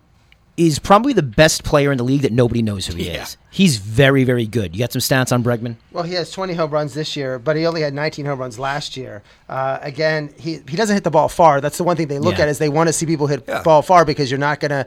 [0.57, 3.23] is probably the best player in the league that nobody knows who he Yeah.
[3.23, 3.37] is.
[3.49, 4.75] He's very, very good.
[4.75, 5.75] You got some stats on Bregman?
[5.93, 8.59] Well, he has 20 home runs this year, but he only had 19 home runs
[8.59, 9.21] last year.
[9.47, 11.61] Uh, again, he he doesn't hit the ball far.
[11.61, 12.43] That's the one thing they look Yeah.
[12.43, 13.61] at is they want to see people hit Yeah.
[13.63, 14.85] ball far because you're not gonna.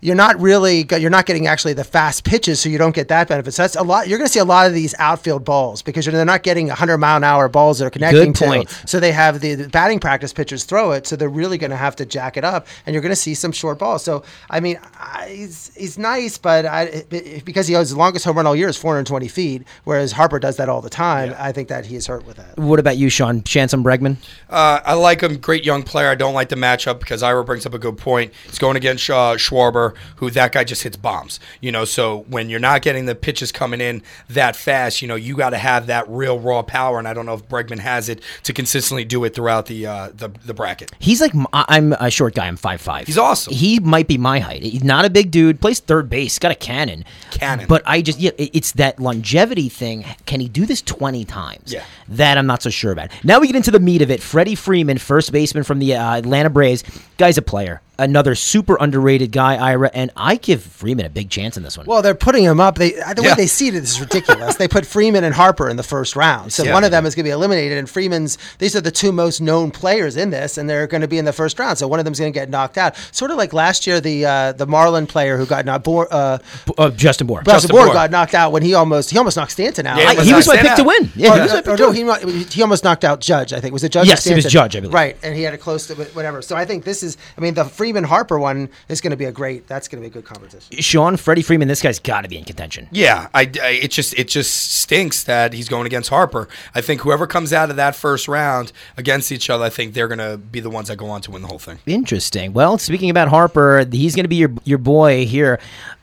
[0.00, 3.28] You're not really you're not getting actually the fast pitches, so you don't get that
[3.28, 3.52] benefit.
[3.52, 4.08] So that's a lot.
[4.08, 6.68] You're going to see a lot of these outfield balls because you're, they're not getting
[6.68, 8.68] 100 mile an hour balls that are connecting point.
[8.68, 8.88] to.
[8.88, 11.76] So they have the, the batting practice pitchers throw it, so they're really going to
[11.76, 14.02] have to jack it up, and you're going to see some short balls.
[14.02, 17.04] So I mean, I, he's he's nice, but I,
[17.44, 20.56] because he has the longest home run all year is 420 feet, whereas Harper does
[20.56, 21.34] that all the time.
[21.38, 22.58] I think that he is hurt with that.
[22.58, 23.42] What about you, Sean?
[23.42, 24.16] Chance on Bregman?
[24.48, 25.36] Uh, I like him.
[25.38, 26.08] Great young player.
[26.08, 28.32] I don't like the matchup because Ira brings up a good point.
[28.46, 31.40] He's going against uh, Schwarber, who that guy just hits bombs.
[31.60, 35.14] You know, so when you're not getting the pitches coming in that fast, you know,
[35.14, 36.98] you got to have that real raw power.
[36.98, 40.10] And I don't know if Bregman has it to consistently do it throughout the uh,
[40.14, 40.92] the, the bracket.
[40.98, 42.46] He's like I'm a short guy.
[42.46, 43.06] I'm five five.
[43.06, 43.54] He's awesome.
[43.54, 44.62] He might be my height.
[44.62, 45.60] He's not a big dude.
[45.60, 46.38] Plays third base.
[46.38, 47.04] Got a cannon.
[47.30, 47.66] Cannon.
[47.68, 50.04] But I just yeah, it's that longevity thing.
[50.26, 51.72] Can he do this twenty times?
[51.72, 51.84] Yeah.
[52.08, 53.10] That I'm not so sure about.
[53.24, 54.22] Now we get into the meat of it.
[54.22, 56.84] Freddie Freeman, first baseman from the uh, Atlanta Braves.
[57.18, 57.80] Guy's a player.
[58.00, 61.86] Another super underrated guy, Ira, and I give Freeman a big chance in this one.
[61.86, 62.76] Well, they're putting him up.
[62.76, 63.34] They the way Yeah.
[63.34, 64.56] they seeded this is ridiculous.
[64.56, 66.72] they put Freeman and Harper in the first round, so Yeah.
[66.72, 67.76] one of them is going to be eliminated.
[67.78, 71.08] And Freeman's these are the two most known players in this, and they're going to
[71.08, 71.78] be in the first round.
[71.78, 72.94] So one of them's going to get knocked out.
[73.12, 75.84] Sort of like last year, the uh, the Marlin player who got knocked.
[75.84, 76.38] Bo- uh,
[76.78, 77.38] uh, Justin Bour.
[77.42, 77.94] Justin Justin Bour Bour.
[77.94, 79.98] got knocked out when he almost he almost knocked Stanton out.
[79.98, 81.12] Yeah, I- he was my pick to win.
[81.14, 83.52] Yeah, Or, he was my pick no, he, he almost knocked out Judge.
[83.52, 84.06] I think was it Judge?
[84.06, 84.94] or Yes, it was Judge, I believe.
[84.94, 86.40] Right, and he had it close to whatever.
[86.42, 87.16] So I think this is.
[87.36, 89.66] I mean, the Freeman Harper one is going to be a great.
[89.66, 90.76] That's going to be a good competition.
[90.80, 92.88] Sean, Freddie Freeman, this guy's got to be in contention.
[92.90, 96.48] Yeah, I, I- it just it just stinks that he's going against Harper.
[96.74, 100.08] I think whoever comes out of that first round against each other, I think they're
[100.08, 101.78] going to be the ones that go on to win the whole thing.
[101.86, 102.52] Interesting.
[102.52, 105.58] Well, speaking about Harper, he's going to be your your boy here.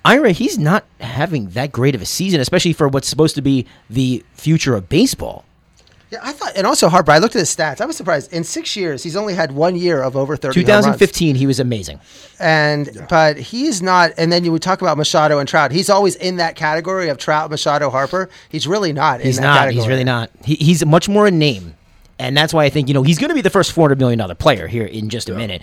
[0.06, 3.66] Ira, he's not having that great of a season, especially for what's supposed to be
[3.90, 5.44] the future of baseball.
[6.10, 7.12] Yeah, I thought, and also Harper.
[7.12, 7.82] I looked at his stats.
[7.82, 8.32] I was surprised.
[8.32, 10.62] In six years, he's only had one year of over thirty.
[10.62, 12.00] 2015, he was amazing.
[12.40, 14.12] and but he's not.
[14.18, 15.72] And then you would talk about Machado and Trout.
[15.72, 18.30] He's always in that category of Trout, Machado, Harper.
[18.48, 19.20] He's really not.
[19.20, 19.58] He's in that not.
[19.60, 19.76] Category.
[19.76, 20.32] He's really not.
[20.46, 21.76] He, he's much more a name,
[22.20, 24.18] and that's why I think you know he's going to be the first 400 million
[24.20, 25.62] dollar player here in just a minute.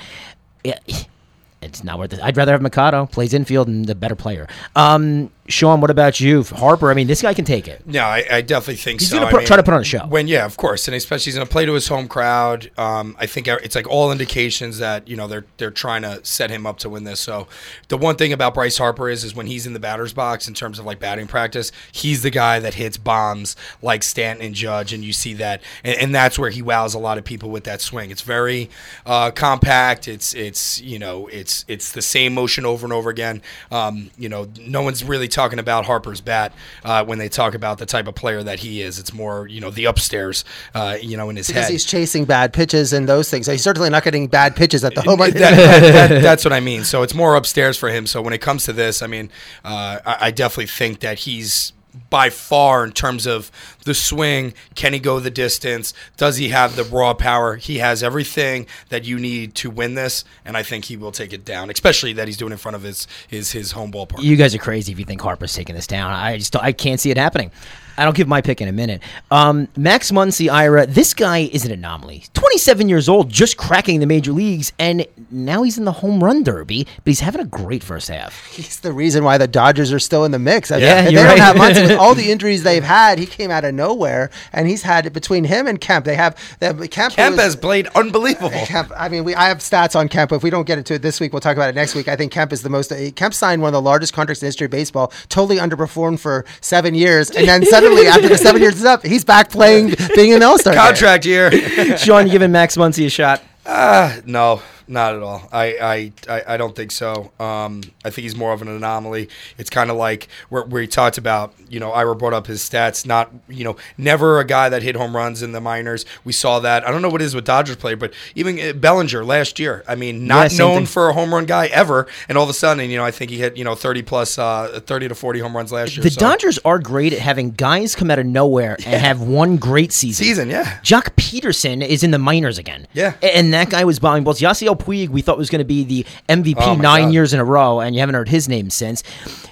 [0.62, 0.78] Yeah,
[1.62, 2.20] it's not worth it.
[2.22, 4.46] I'd rather have Machado plays infield and the better player.
[4.76, 6.90] Um, Sean, what about you, Harper?
[6.90, 7.82] I mean, this guy can take it.
[7.86, 9.20] Yeah, I, I definitely think He's so.
[9.20, 10.06] gonna I try to put on a show.
[10.06, 12.70] When yeah, of course, and especially he's going to play to his home crowd.
[12.78, 16.50] Um, I think it's like all indications that you know they're they're trying to set
[16.50, 17.20] him up to win this.
[17.20, 17.46] So
[17.88, 20.54] the one thing about Bryce Harper is is when he's in the batter's box in
[20.54, 24.94] terms of like batting practice, he's the guy that hits bombs like Stanton and Judge,
[24.94, 27.64] and you see that, and, and that's where he wows a lot of people with
[27.64, 28.10] that swing.
[28.10, 28.70] It's very
[29.04, 30.08] uh, compact.
[30.08, 33.42] It's it's you know it's it's the same motion over and over again.
[33.70, 36.52] Um, you know, no one's really talking about Harper's bat
[36.84, 38.98] uh, when they talk about the type of player that he is.
[38.98, 41.72] It's more you know the upstairs, uh, you know, in his Because head.
[41.72, 43.46] he's chasing bad pitches and those things.
[43.46, 45.30] He's certainly not getting bad pitches at the home run.
[45.32, 46.84] That- that- that- that's what I mean.
[46.84, 48.06] So it's more upstairs for him.
[48.06, 49.30] So when it comes to this, I mean,
[49.64, 51.72] uh, I, I definitely think that he's
[52.10, 53.50] by far in terms of
[53.84, 54.54] the swing.
[54.74, 55.94] Can he go the distance?
[56.16, 57.56] Does he have the raw power?
[57.56, 61.32] He has everything that you need to win this, and I think he will take
[61.32, 61.70] it down.
[61.70, 64.22] Especially that he's doing it in front of his his his home ballpark.
[64.22, 66.12] You guys are crazy if you think Harper's taking this down.
[66.12, 67.50] I just I can't see it happening.
[67.96, 69.02] I don't give my pick in a minute.
[69.30, 72.24] Um, Max Muncy, Ira, this guy is an anomaly.
[72.34, 76.42] 27 years old, just cracking the major leagues, and now he's in the home run
[76.42, 78.46] derby, but he's having a great first half.
[78.50, 80.70] He's the reason why the Dodgers are still in the mix.
[80.70, 83.18] I mean, Yeah, if you're they don't have Muncy with all the injuries they've had.
[83.18, 86.04] He came out of nowhere, and he's had between him and Kemp.
[86.04, 87.14] They have, they have Kemp.
[87.14, 88.50] Kemp was- has played unbelievable.
[88.66, 90.32] Kemp, I mean, we I have stats on Kemp.
[90.32, 92.08] If we don't get into it this week, we'll talk about it next week.
[92.08, 92.90] I think Kemp is the most.
[92.92, 95.12] Uh, Kemp signed one of the largest contracts in history of baseball.
[95.28, 99.24] Totally underperformed for seven years, and then suddenly, after the seven years is up, he's
[99.24, 100.74] back playing, being an All Star.
[100.74, 101.50] Contract year.
[101.98, 103.42] Sean, you giving Max Muncy a shot?
[103.66, 105.48] Uh, no, not at all.
[105.52, 107.32] I, I, I, I don't think so.
[107.40, 109.28] Um, I think he's more of an anomaly.
[109.56, 112.60] It's kind of like where, where he talked about, you know, Ira brought up his
[112.62, 116.04] stats, not, you know, never a guy that hit home runs in the minors.
[116.24, 116.86] We saw that.
[116.86, 119.82] I don't know what it is with Dodgers play, but even uh, Bellinger last year,
[119.88, 120.86] I mean, not same known thing.
[120.86, 122.06] for a home run guy ever.
[122.28, 124.38] And all of a sudden, you know, I think he hit, you know, 30 plus,
[124.38, 126.02] uh, 30 to 40 home runs last year.
[126.04, 129.56] The So- Dodgers are great at having guys come out of nowhere and have one
[129.56, 130.26] great season.
[130.26, 130.80] Season, yeah.
[130.82, 132.86] Joc Pederson is in the minors again.
[132.92, 133.14] Yeah.
[133.22, 134.40] And that guy was bombing balls.
[134.40, 137.12] Yasiel Puig, we thought was going to be the MVP Oh, nine God.
[137.14, 139.02] years in a row, and you haven't heard his name since.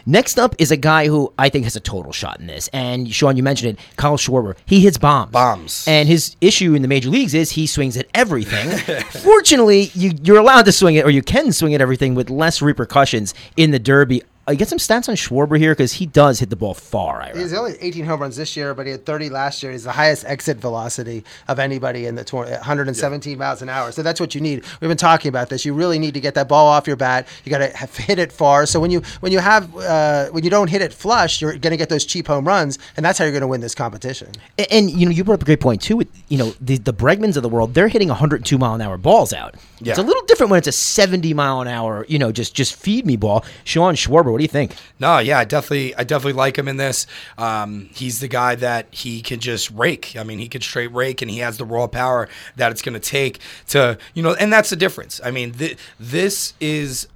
[0.06, 2.68] Next up is a guy who I think has a total shot in this.
[2.72, 4.56] And Sean, you mentioned it, Kyle Schwarber.
[4.66, 5.30] He hits bombs.
[5.32, 5.84] Bombs.
[5.88, 8.70] And his issue in the major leagues is he swings at everything.
[9.22, 12.60] Fortunately, you, you're allowed to swing it, or you can swing at everything with less
[12.62, 14.22] repercussions in the Derby.
[14.44, 17.22] I get some stats on Schwarber here because he does hit the ball far.
[17.22, 19.70] I He's only 18 home runs this year, but he had 30 last year.
[19.70, 23.92] He's the highest exit velocity of anybody in the tour, 117 miles an hour.
[23.92, 24.64] So that's what you need.
[24.80, 25.64] We've been talking about this.
[25.64, 27.28] You really need to get that ball off your bat.
[27.44, 28.66] You got to hit it far.
[28.66, 31.70] So when you when you have uh, when you don't hit it flush, you're going
[31.70, 34.32] to get those cheap home runs, and that's how you're going to win this competition.
[34.58, 35.98] And, and, you know, you brought up a great point too.
[35.98, 38.98] With you know the the Bregmans of the world, they're hitting 102 mile an hour
[38.98, 39.54] balls out.
[39.84, 39.92] Yeah.
[39.92, 42.06] It's a little different when it's a 70 mile an hour.
[42.08, 43.44] You know, just just feed me ball.
[43.64, 44.74] Sean Schwarber, what do you think?
[44.98, 47.06] No, yeah, I definitely, I definitely like him in this.
[47.38, 50.14] Um, he's the guy that he can just rake.
[50.16, 52.94] I mean, he can straight rake, and he has the raw power that it's going
[52.94, 55.20] to take to, you know, and that's the difference.
[55.24, 57.08] I mean, th- this is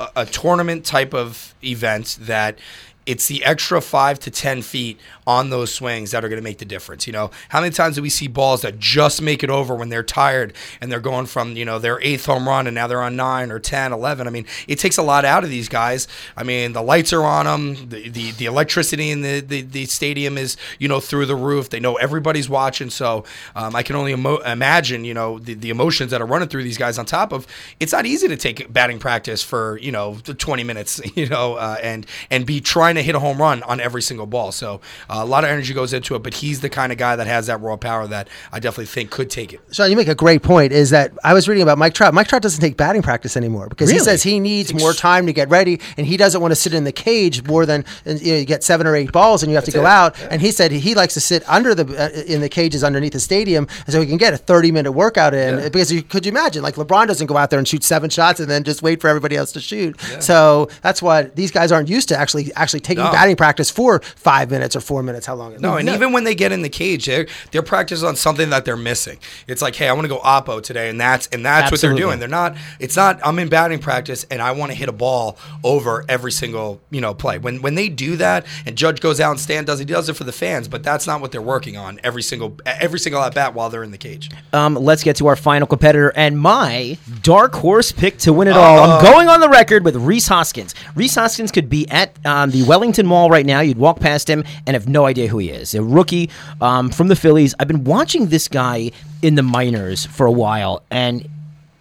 [0.00, 2.58] a, a tournament type of event that
[3.06, 6.58] it's the extra five to ten feet on those swings that are going to make
[6.58, 7.06] the difference.
[7.06, 9.88] You know, how many times do we see balls that just make it over when
[9.88, 13.02] they're tired and they're going from you know their eighth home run and now they're
[13.02, 14.26] on nine or 10, 11?
[14.26, 16.06] I mean, it takes a lot out of these guys.
[16.36, 19.86] I mean, the lights are on them, the the, the electricity in the, the the
[19.86, 21.70] stadium is you know through the roof.
[21.70, 25.70] They know everybody's watching, so um, I can only emo- imagine you know the, the
[25.70, 26.98] emotions that are running through these guys.
[26.98, 27.46] On top of,
[27.80, 31.76] it's not easy to take batting practice for you know 20 minutes, you know, uh,
[31.82, 34.52] and and be trying to hit a home run on every single ball.
[34.52, 34.80] So
[35.22, 37.46] a lot of energy goes into it, but he's the kind of guy that has
[37.46, 39.60] that raw power that I definitely think could take it.
[39.72, 40.72] Sean, you make a great point.
[40.72, 42.14] Is that I was reading about Mike Trout.
[42.14, 45.32] Mike Trout doesn't take batting practice anymore because he says he needs more time to
[45.32, 48.38] get ready, and he doesn't want to sit in the cage more than you, know,
[48.38, 49.86] you get seven or eight balls, and you have to go it.
[49.86, 50.16] out.
[50.30, 53.20] And he said he likes to sit under the uh, in the cages underneath the
[53.20, 55.58] stadium, so he can get a thirty minute workout in.
[55.58, 55.68] Yeah.
[55.68, 58.40] Because you, could you imagine, like LeBron doesn't go out there and shoot seven shots
[58.40, 60.00] and then just wait for everybody else to shoot.
[60.20, 63.12] So that's what these guys aren't used to actually actually taking No.
[63.12, 65.26] batting practice for five minutes or four minutes.
[65.26, 65.52] How long?
[65.52, 65.94] it No, and is.
[65.94, 69.18] even when they get in the cage, they're they're practicing on something that they're missing.
[69.46, 71.94] It's like, hey, I want to go oppo today, and that's and that's what they're
[71.94, 72.18] doing.
[72.18, 72.56] They're not.
[72.80, 73.20] It's not.
[73.24, 77.00] I'm in batting practice, and I want to hit a ball over every single you
[77.00, 77.38] know play.
[77.38, 80.14] When when they do that, and Judge goes out and Stan does, he does it
[80.14, 83.34] for the fans, but that's not what they're working on every single every single at
[83.34, 84.30] bat while they're in the cage.
[84.52, 88.56] Um, let's get to our final competitor and my dark horse pick to win it
[88.56, 88.78] all.
[88.78, 90.74] I'm going on the record with Rhys Hoskins.
[90.94, 93.60] Rhys Hoskins could be at um, the Wellington Mall right now.
[93.60, 95.74] You'd walk past him and have no idea who he is.
[95.74, 96.30] A rookie
[96.62, 97.54] um, from the Phillies.
[97.58, 101.28] I've been watching this guy in the minors for a while, and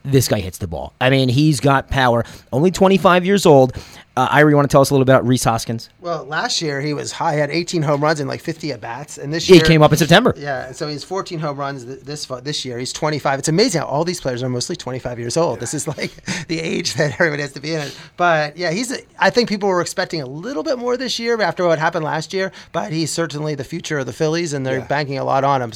[0.03, 0.93] this guy hits the ball.
[0.99, 2.23] I mean, he's got power.
[2.51, 3.75] Only 25 years old.
[4.15, 5.89] Uh, Ira, you want to tell us a little bit about Rhys Hoskins?
[5.99, 9.17] Well, last year he was high, had 18 home runs and like 50 at bats,
[9.17, 10.35] and this year He came up in September.
[10.37, 12.77] Yeah, so he's 14 home runs th- this this year.
[12.77, 13.39] He's 25.
[13.39, 15.59] It's amazing how all these players are mostly 25 years old.
[15.59, 16.11] This is like
[16.47, 17.89] the age that everybody has to be in.
[18.15, 18.91] But yeah, he's.
[18.91, 22.05] A, I think people were expecting a little bit more this year after what happened
[22.05, 22.51] last year.
[22.71, 25.71] But he's certainly the future of the Phillies, and they're banking a lot on him.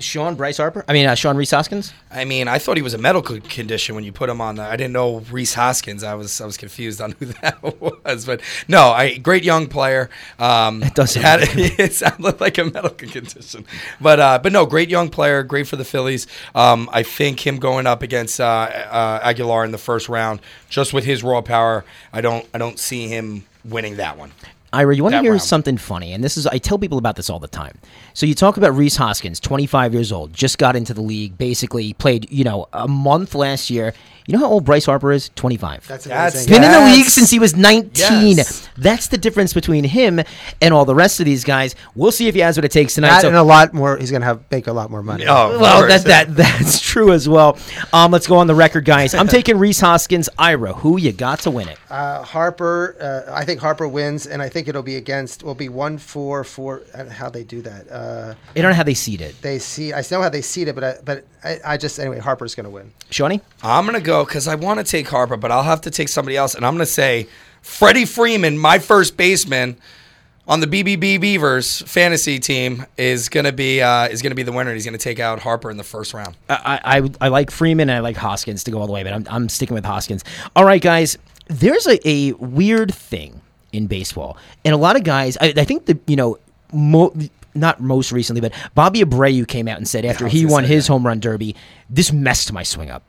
[0.00, 0.84] Sean Bryce Harper.
[0.88, 1.92] I mean, uh, Sean Rhys Hoskins.
[2.10, 4.56] I mean, I thought he was a medical condition when you put him on.
[4.56, 6.02] The, I didn't know Rhys Hoskins.
[6.02, 10.10] I was I was confused on who that was, but no, I great young player.
[10.38, 13.64] Um, It does sound had, like it sounded like a medical condition,
[14.00, 16.26] but uh, but no, great young player, great for the Phillies.
[16.54, 20.92] Um, I think him going up against uh, uh, Aguilar in the first round, just
[20.92, 24.32] with his raw power, I don't I don't see him winning that one.
[24.72, 25.42] Ira, you want to hear round.
[25.42, 26.12] something funny?
[26.12, 27.78] And this is, I tell people about this all the time.
[28.14, 31.92] So you talk about Rhys Hoskins, 25 years old, just got into the league, basically
[31.94, 33.94] played, you know, a month last year.
[34.26, 35.30] You know how old Bryce Harper is?
[35.34, 35.86] 25.
[35.86, 36.52] That's That's- amazing.
[36.52, 38.36] Been in the league since he was 19.
[38.36, 38.68] Yes.
[38.76, 40.20] That's the difference between him
[40.60, 41.74] and all the rest of these guys.
[41.94, 43.10] We'll see if he has what it takes tonight.
[43.10, 43.96] That So- and a lot more.
[43.96, 45.24] He's going to have make a lot more money.
[45.26, 46.04] Oh, well, course.
[46.04, 47.58] that, that that's true as well.
[47.92, 49.14] Um, let's go on the record, guys.
[49.14, 50.28] I'm taking Rhys Hoskins.
[50.38, 51.78] Ira, who you got to win it?
[51.90, 55.42] Uh, Harper, uh, I think Harper wins, and I think it'll be against.
[55.42, 56.82] Will be one four four.
[56.94, 57.90] I don't know how they do that.
[57.90, 59.40] Uh, I don't know how they seed it.
[59.42, 59.92] they see.
[59.92, 62.18] I know how they seed it, but I, but I, I just anyway.
[62.18, 62.92] Harper's going to win.
[63.10, 63.40] Shawnee?
[63.62, 66.36] I'm gonna go because I want to take Harper, but I'll have to take somebody
[66.36, 67.28] else, and I'm gonna say
[67.62, 69.76] Freddie Freeman, my first baseman
[70.48, 74.74] on the BBB Beavers fantasy team, is gonna be uh, is gonna be the winner.
[74.74, 76.36] He's gonna take out Harper in the first round.
[76.48, 79.12] I, I, I like Freeman and I like Hoskins to go all the way, but
[79.12, 80.24] I'm, I'm sticking with Hoskins.
[80.56, 81.16] All right, guys.
[81.48, 83.40] There's a, a weird thing
[83.72, 85.36] in baseball, and a lot of guys.
[85.40, 86.38] I, I think the you know,
[86.72, 87.12] mo-
[87.54, 91.06] not most recently, but Bobby Abreu came out and said after he won his home
[91.06, 91.56] run derby,
[91.88, 93.02] this messed my swing up.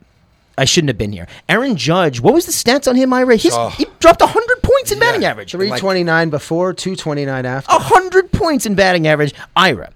[0.58, 1.26] I shouldn't have been here.
[1.48, 3.36] Aaron Judge, what was the stats on him, Ira?
[3.36, 3.70] He's, Oh.
[3.70, 5.30] He dropped 100 points in batting Yeah.
[5.30, 5.52] average.
[5.52, 7.72] Three twenty nine before, two twenty nine after.
[7.72, 9.34] 100 points in batting average.
[9.56, 9.90] Ira,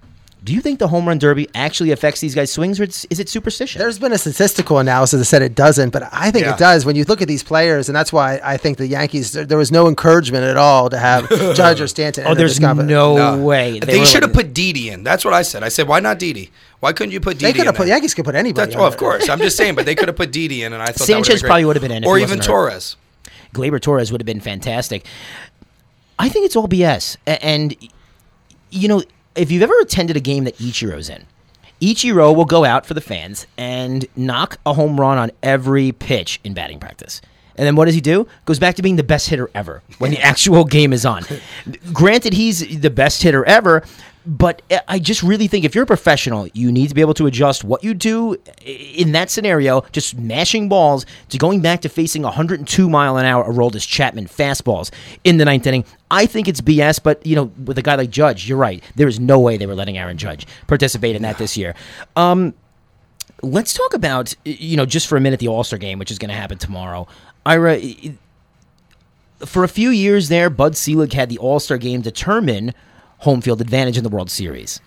[0.47, 3.19] do you think the home run derby actually affects these guys' swings, or it's, is
[3.19, 3.81] it superstition?
[3.81, 6.53] There's been a statistical analysis that said it doesn't, but I think Yeah.
[6.55, 6.87] it does.
[6.87, 9.33] When you look at these players, and that's why I think the Yankees.
[9.33, 12.25] There, there was no encouragement at all to have Judge or Stanton.
[12.29, 13.81] oh, there's this comp- no, way.
[13.81, 15.03] They, were should have like- put Didi in.
[15.03, 15.65] That's what I said.
[15.65, 16.53] I said, why not Didi?
[16.79, 17.51] Why couldn't you put Didi?
[17.51, 17.89] They could have put.
[17.89, 18.67] Yankees could put anybody.
[18.67, 19.29] That's on well, of course.
[19.29, 21.47] I'm just saying, but they could have put Didi in, and I thought Sanchez would've
[21.49, 22.71] probably would have been in if or he even wasn't hurt.
[22.71, 22.97] Torres.
[23.53, 25.05] Gleyber Torres would have been fantastic.
[26.21, 27.17] I think it's all BS.
[27.27, 27.75] And,
[28.71, 29.03] you know,
[29.37, 31.27] if you've ever attended a game that Ichiro's in,
[31.81, 36.41] Ichiro will go out for the fans and knock a home run on every pitch
[36.43, 37.21] in batting practice.
[37.57, 38.27] And then what does he do?
[38.45, 41.25] Goes back to being the best hitter ever when the actual game is on.
[41.93, 43.83] Granted, he's the best hitter ever,
[44.27, 47.27] but I just really think if you're a professional, you need to be able to
[47.27, 52.23] adjust what you do in that scenario, just mashing balls, to going back to facing
[52.23, 54.91] 102 mile an hour Aroldis Chapman fastballs
[55.23, 55.85] in the ninth inning.
[56.11, 58.83] I think it's BS, but you know, with a guy like Judge, you're right.
[58.97, 61.77] There is no way they were letting Aaron Judge participate in that this year.
[62.17, 62.53] Um,
[63.43, 66.19] let's talk about you know just for a minute the All Star game, which is
[66.19, 67.07] going to happen tomorrow.
[67.45, 67.81] Ira,
[69.45, 72.75] for a few years there, Bud Selig had the All Star game determine
[73.27, 74.81] home field advantage in the World Series.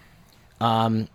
[0.61, 1.09] Um,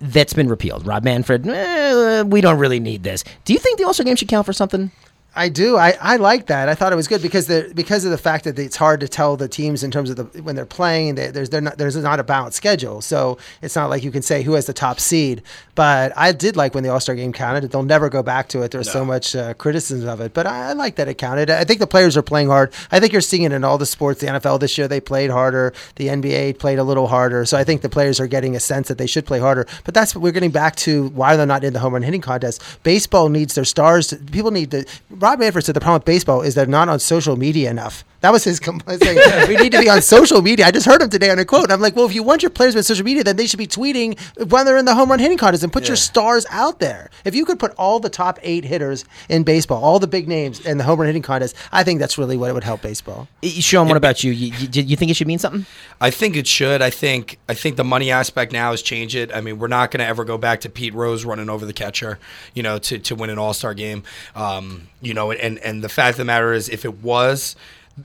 [0.00, 0.86] that's been repealed.
[0.86, 3.22] Rob Manfred, eh, we don't really need this.
[3.44, 4.90] Do you think the All Star game should count for something?
[5.34, 5.76] I do.
[5.76, 6.68] I, I like that.
[6.68, 9.08] I thought it was good because the because of the fact that it's hard to
[9.08, 11.14] tell the teams in terms of the when they're playing.
[11.14, 14.22] They, there's they're not, there's not a balanced schedule, so it's not like you can
[14.22, 15.42] say who has the top seed.
[15.76, 17.70] But I did like when the All Star game counted.
[17.70, 18.72] They'll never go back to it.
[18.72, 21.48] There's so much uh, criticism of it, but I, I like that it counted.
[21.48, 22.72] I think the players are playing hard.
[22.90, 24.20] I think you're seeing it in all the sports.
[24.20, 25.72] The NFL this year they played harder.
[25.94, 27.44] The NBA played a little harder.
[27.44, 29.66] So I think the players are getting a sense that they should play harder.
[29.84, 32.20] But that's what we're getting back to why they're not in the home run hitting
[32.20, 32.62] contest.
[32.82, 34.08] Baseball needs their stars.
[34.08, 34.84] To, people need to.
[35.20, 38.04] Rob Manfred said the problem with baseball is they're not on social media enough.
[38.20, 39.02] That was his complaint.
[39.02, 40.66] saying, we need to be on social media.
[40.66, 41.70] I just heard him today on a quote.
[41.70, 43.66] I'm like, well, if you want your players on social media, then they should be
[43.66, 44.18] tweeting
[44.50, 47.10] when they're in the home run hitting contest and put your stars out there.
[47.24, 50.64] If you could put all the top eight hitters in baseball, all the big names
[50.64, 53.28] in the home run hitting contest, I think that's really what it would help baseball.
[53.42, 54.32] Sean, what about you?
[54.32, 54.82] You, you?
[54.82, 55.66] you think it should mean something?
[56.00, 56.82] I think it should.
[56.82, 59.34] I think I think the money aspect now has changed it.
[59.34, 61.72] I mean, we're not going to ever go back to Pete Rose running over the
[61.72, 62.18] catcher,
[62.54, 64.02] you know, to, to win an All Star game.
[64.34, 67.56] Um, you know, and and the fact of the matter is, if it was,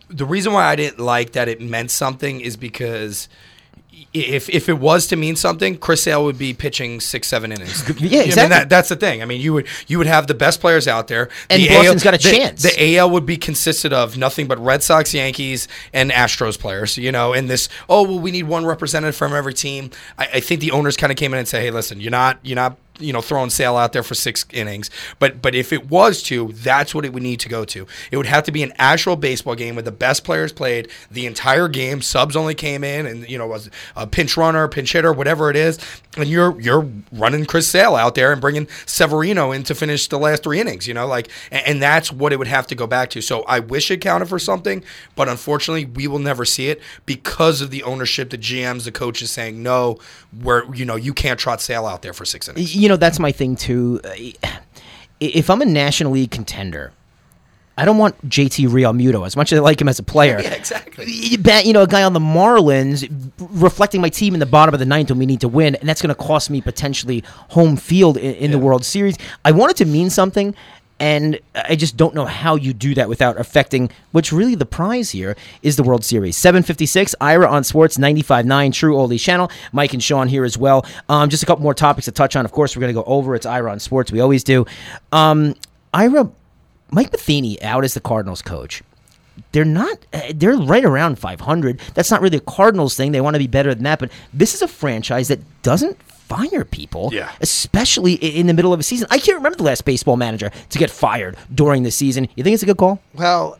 [0.09, 3.27] the reason why I didn't like that it meant something is because.
[4.13, 7.83] If, if it was to mean something, Chris Sale would be pitching six seven innings.
[7.99, 8.49] Yeah, know, I mean, exactly.
[8.49, 9.21] that, that's the thing.
[9.21, 12.03] I mean, you would you would have the best players out there, And The Boston's
[12.03, 12.63] got a the- chance.
[12.63, 16.97] The AL would be consisted of nothing but Red Sox, Yankees, and Astros players.
[16.97, 19.91] You know, and this oh well, we need one representative from every team.
[20.17, 22.37] I, I think the owners kind of came in and said, hey, listen, you're not
[22.41, 24.89] you're not you know throwing Sale out there for six innings.
[25.19, 27.87] But but if it was to, that's what it would need to go to.
[28.11, 31.25] It would have to be an actual baseball game where the best players played the
[31.25, 32.01] entire game.
[32.01, 35.55] Subs only came in and you know was a pinch runner, pinch hitter, whatever it
[35.55, 35.79] is,
[36.17, 40.19] and you're you're running Chris Sale out there and bringing Severino in to finish the
[40.19, 40.87] last three innings.
[40.87, 43.21] You know, like and, and that's what it would have to go back to.
[43.21, 44.83] So I wish it counted for something,
[45.15, 49.31] but unfortunately we will never see it because of the ownership, the GMs, the coaches
[49.31, 49.99] saying no,
[50.41, 52.75] where you know you can't trot Sale out there for six innings.
[52.75, 54.01] You know, that's my thing too.
[55.19, 56.91] If I'm a National League contender,
[57.77, 60.39] I don't want JT Realmuto as much as I like him as a player.
[60.45, 61.05] Yeah, exactly.
[61.07, 64.73] You bet, you know, a guy on the Marlins reflecting my team in the bottom
[64.73, 67.23] of the ninth when we need to win, and that's going to cost me potentially
[67.49, 69.17] home field in, in the World Series.
[69.43, 70.55] I want it to mean something,
[70.99, 75.11] and I just don't know how you do that without affecting what's really the prize
[75.11, 76.37] here is the World Series.
[76.37, 79.51] 756, Ira on Sports 95.9, True Oldies Channel.
[79.73, 80.85] Mike and Sean here as well.
[81.09, 82.45] Um, just a couple more topics to touch on.
[82.45, 83.35] Of course, we're going to go over.
[83.35, 84.11] It's Ira on Sports.
[84.11, 84.65] We always do.
[85.11, 85.55] Um,
[85.93, 86.31] Ira,
[86.91, 88.81] Mike Matheny out as the Cardinals coach
[89.51, 93.39] they're not they're right around 500 that's not really a cardinals thing they want to
[93.39, 97.29] be better than that but this is a franchise that doesn't fire people Yeah.
[97.41, 99.07] especially in the middle of a season.
[99.11, 102.27] I can't remember the last baseball manager to get fired during the season.
[102.35, 102.99] You think it's a good call?
[103.13, 103.57] Well,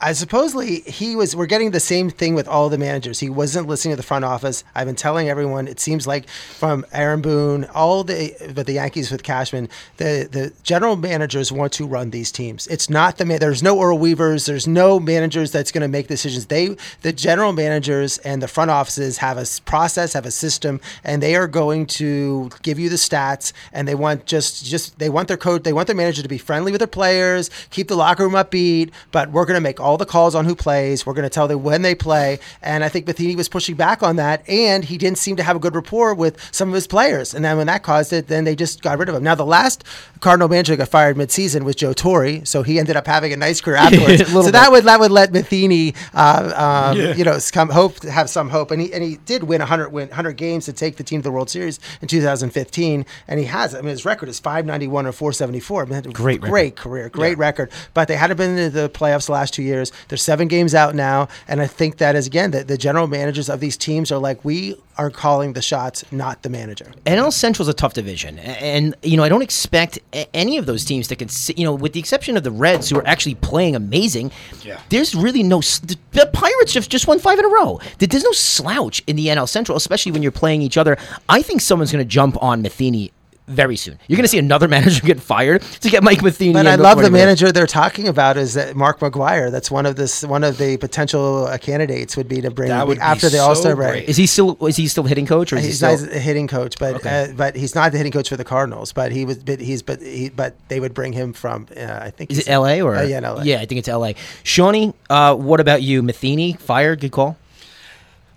[0.00, 1.36] I supposedly he was.
[1.36, 3.20] We're getting the same thing with all the managers.
[3.20, 4.64] He wasn't listening to the front office.
[4.74, 5.68] I've been telling everyone.
[5.68, 9.68] It seems like from Aaron Boone, all the but the Yankees with Cashman,
[9.98, 12.66] the the general managers want to run these teams.
[12.66, 13.38] It's not the man.
[13.38, 14.46] There's no Earl Weavers.
[14.46, 16.46] There's no managers that's going to make decisions.
[16.46, 21.22] They the general managers and the front offices have a process, have a system, and
[21.22, 23.52] they are going to give you the stats.
[23.72, 26.38] And they want just just they want their coach, they want their manager to be
[26.38, 28.90] friendly with their players, keep the locker room upbeat.
[29.12, 31.04] But we're going to make all the calls on who plays.
[31.04, 32.38] We're going to tell them when they play.
[32.62, 35.56] And I think Matheny was pushing back on that, and he didn't seem to have
[35.56, 37.34] a good rapport with some of his players.
[37.34, 39.22] And then when that caused it, then they just got rid of him.
[39.22, 39.84] Now the last
[40.20, 43.36] Cardinal manager that got fired midseason was Joe Torre, so he ended up having a
[43.36, 44.26] nice career afterwards.
[44.32, 44.52] So bit.
[44.52, 48.70] that would that would let Matheny, uh, um, you know, come hope have some hope,
[48.70, 51.24] and he and he did win 100 win 100 games to take the team to
[51.24, 53.74] the World Series in 2015, and he has.
[53.74, 55.82] I mean, his record is 591 or 474.
[55.82, 56.50] I mean, had a Great record.
[56.50, 57.70] great career, great record.
[57.92, 59.73] But they hadn't been in the playoffs the last two years.
[60.08, 63.48] They're seven games out now, and I think that is again that the general managers
[63.48, 66.92] of these teams are like, we are calling the shots, not the manager.
[67.06, 70.84] NL Central's a tough division, and you know I don't expect a- any of those
[70.84, 73.74] teams to consi- you know, with the exception of the Reds, who are actually playing
[73.74, 74.30] amazing.
[74.62, 74.78] Yeah.
[74.90, 75.60] There's really no.
[75.60, 77.80] The the Pirates just just won five in a row.
[77.98, 80.96] There's no slouch in the NL Central, especially when you're playing each other.
[81.28, 83.10] I think someone's going to jump on Matheny
[83.46, 83.98] very soon.
[84.08, 86.52] You're going to see another manager get fired to get Mike Matheny.
[86.54, 87.26] But in I love the anybody else.
[87.40, 89.50] manager they're talking about is that Mark McGwire.
[89.50, 92.86] That's one of this one of the potential uh, candidates would be to bring That
[92.86, 93.88] would be after the so All Star great.
[93.90, 94.08] break.
[94.08, 95.98] Is he still is he still hitting coach or is he He's still?
[95.98, 97.30] not a hitting coach, but Okay.
[97.30, 98.92] uh, but he's not the hitting coach for the Cardinals.
[98.92, 101.66] But he was, but he's, but he, but they would bring him from.
[101.76, 102.80] Uh, I think Is it L.A.
[102.80, 103.42] or Uh, yeah, in LA.
[103.42, 104.14] Yeah, I think it's L.A.
[104.42, 106.02] Shawnee, uh, what about you?
[106.02, 107.00] Matheny fired?
[107.00, 107.36] Good call.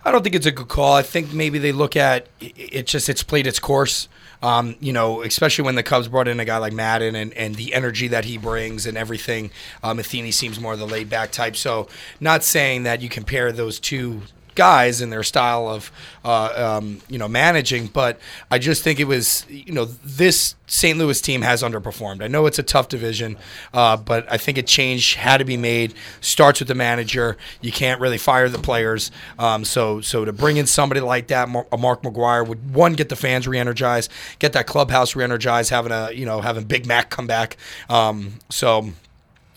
[0.04, 0.94] I don't think it's a good call.
[0.94, 4.08] I think maybe they look at it, it just it's played its course.
[4.40, 7.56] Um, you know, especially when the Cubs brought in a guy like Maddon and, and
[7.56, 9.50] the energy that he brings and everything.
[9.82, 11.56] Uh, Matheny seems more of the laid back type.
[11.56, 11.88] So,
[12.20, 14.22] not saying that you compare those two
[14.58, 15.92] guys in their style of
[16.24, 18.18] uh, um, you know managing, but
[18.50, 20.98] I just think it was you know this St.
[20.98, 22.22] Louis team has underperformed.
[22.22, 23.38] I know it's a tough division,
[23.72, 25.94] uh, but I think a change had to be made.
[26.20, 27.36] Starts with the manager.
[27.60, 29.12] You can't really fire the players.
[29.38, 33.08] Um, so so to bring in somebody like that, a Mark McGwire would one get
[33.08, 37.28] the fans re-energized, get that clubhouse re-energized, having a you know having Big Mac come
[37.28, 37.56] back.
[37.88, 38.90] Um, so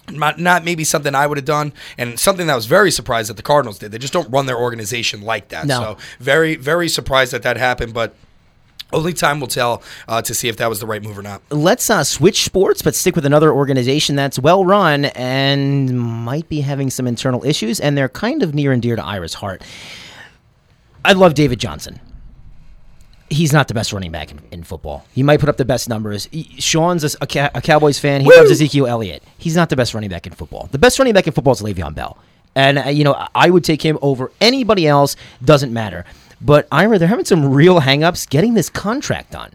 [0.09, 3.37] not, not maybe something I would have done, and something that was very surprised that
[3.37, 3.91] the Cardinals did.
[3.91, 5.67] They just don't run their organization like that.
[5.67, 5.81] No.
[5.81, 8.15] So very, very surprised that that happened, but
[8.93, 11.41] only time will tell uh, to see if that was the right move or not.
[11.49, 16.61] Let's uh, switch sports, but stick with another organization that's well run and might be
[16.61, 19.61] having some internal issues, and they're kind of near and dear to Ira's heart.
[21.05, 21.99] I love David Johnson.
[23.31, 25.05] He's not the best running back in, in football.
[25.13, 26.27] He might put up the best numbers.
[26.31, 28.21] He- Sean's a, a, a Cowboys fan.
[28.21, 29.23] He loves Ezekiel Elliott.
[29.37, 30.67] He's not the best running back in football.
[30.71, 32.17] The best running back in football is Le'Veon Bell.
[32.55, 35.15] And, uh, you know, I would take him over anybody else.
[35.43, 36.03] Doesn't matter.
[36.41, 39.51] But Ira, they're having some real hangups getting this contract done.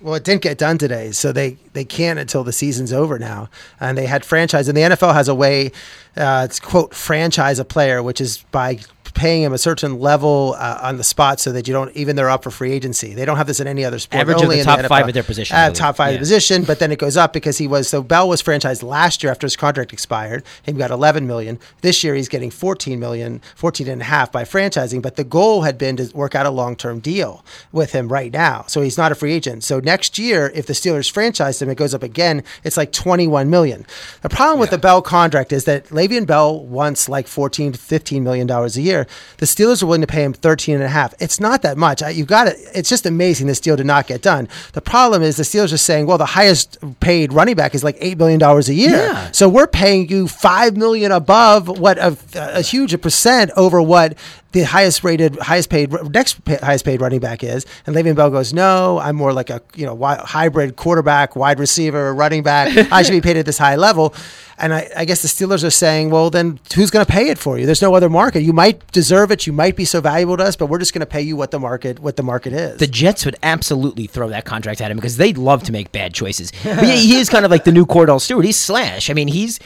[0.00, 3.50] Well, it didn't get done today, so they, they can't until the season's over now.
[3.78, 5.70] And they had franchise, and the NFL has a way,
[6.16, 8.78] uh, it's quote franchise a player, which is by
[9.14, 12.30] paying him a certain level uh, on the spot so that you don't even they're
[12.30, 13.14] up for free agency.
[13.14, 14.20] They don't have this in any other sport.
[14.20, 14.88] Average of only the in top NFL.
[14.88, 16.18] five at their position, Uh, top five Yeah.
[16.18, 19.30] position, but then it goes up because he was so Bell was franchised last year
[19.30, 20.42] after his contract expired.
[20.62, 21.58] He got 11 million.
[21.82, 25.02] This year he's getting 14 million, 14 and a half by franchising.
[25.02, 28.32] But the goal had been to work out a long term deal with him right
[28.32, 28.64] now.
[28.68, 29.64] So he's not a free agent.
[29.64, 32.42] So next year, if the Steelers franchise him, it goes up again.
[32.64, 33.86] It's like 21 million.
[34.22, 38.22] The problem with the Bell contract is that Le'Veon Bell wants like 14 to 15
[38.24, 39.01] million dollars a year.
[39.38, 41.14] The Steelers are willing to pay him 13 and a half.
[41.20, 42.02] It's not that much.
[42.02, 42.56] I, you got it.
[42.74, 44.48] It's just amazing this deal did not get done.
[44.72, 47.96] The problem is the Steelers are saying, well, the highest paid running back is like
[48.00, 48.90] eight million dollars a year.
[48.96, 49.30] Yeah.
[49.32, 54.16] So we're paying you 5 million above what a, a huge percent over what
[54.52, 57.66] the highest rated, highest paid, next pa- highest paid running back is.
[57.86, 61.58] And Le'Veon Bell goes, no, I'm more like a you know wi- hybrid quarterback, wide
[61.58, 62.92] receiver, running back.
[62.92, 64.14] I should be paid at this high level.
[64.58, 67.38] And I, I guess the Steelers are saying, well, then who's going to pay it
[67.38, 67.66] for you?
[67.66, 68.42] There's no other market.
[68.42, 69.44] You might deserve it.
[69.44, 71.50] You might be so valuable to us, but we're just going to pay you what
[71.50, 72.78] the market what the market is.
[72.78, 76.14] The Jets would absolutely throw that contract at him because they'd love to make bad
[76.14, 76.52] choices.
[76.62, 78.44] But yeah, he is kind of like the new Kordell Stewart.
[78.44, 79.10] He's slash.
[79.10, 79.58] I mean, he's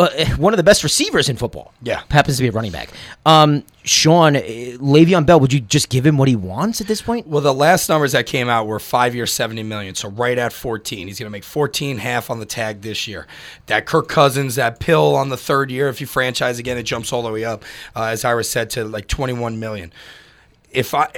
[0.00, 1.72] uh, one of the best receivers in football.
[1.82, 2.02] Yeah.
[2.10, 2.90] happens to be a running back.
[3.26, 7.00] Um, Sean, uh, Le'Veon Bell, would you just give him what he wants at this
[7.02, 7.26] point?
[7.26, 9.94] Well, the last numbers that came out were five years, seventy million.
[9.94, 13.26] So right at fourteen, he's going to make fourteen half on the tag this year.
[13.66, 17.12] That Kirk Cousins, that pill on the third year, if you franchise again, it jumps
[17.12, 17.64] all the way up,
[17.96, 19.92] uh, as Ira said, to like twenty-one million.
[20.70, 21.08] If I,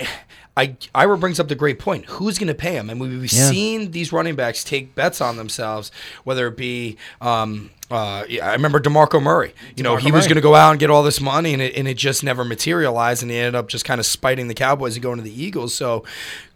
[0.57, 2.07] I Ira brings up the great point.
[2.07, 2.89] Who's going to pay him?
[2.89, 3.51] And we've Yeah.
[3.51, 5.91] seen these running backs take bets on themselves,
[6.25, 6.97] whether it be.
[7.21, 9.53] Um, uh, yeah, I remember DeMarco Murray.
[9.77, 11.61] You know, DeMarco he was going to go out and get all this money, and
[11.61, 14.55] it, and it just never materialized, and he ended up just kind of spiting the
[14.55, 15.75] Cowboys and going to the Eagles.
[15.75, 16.05] So,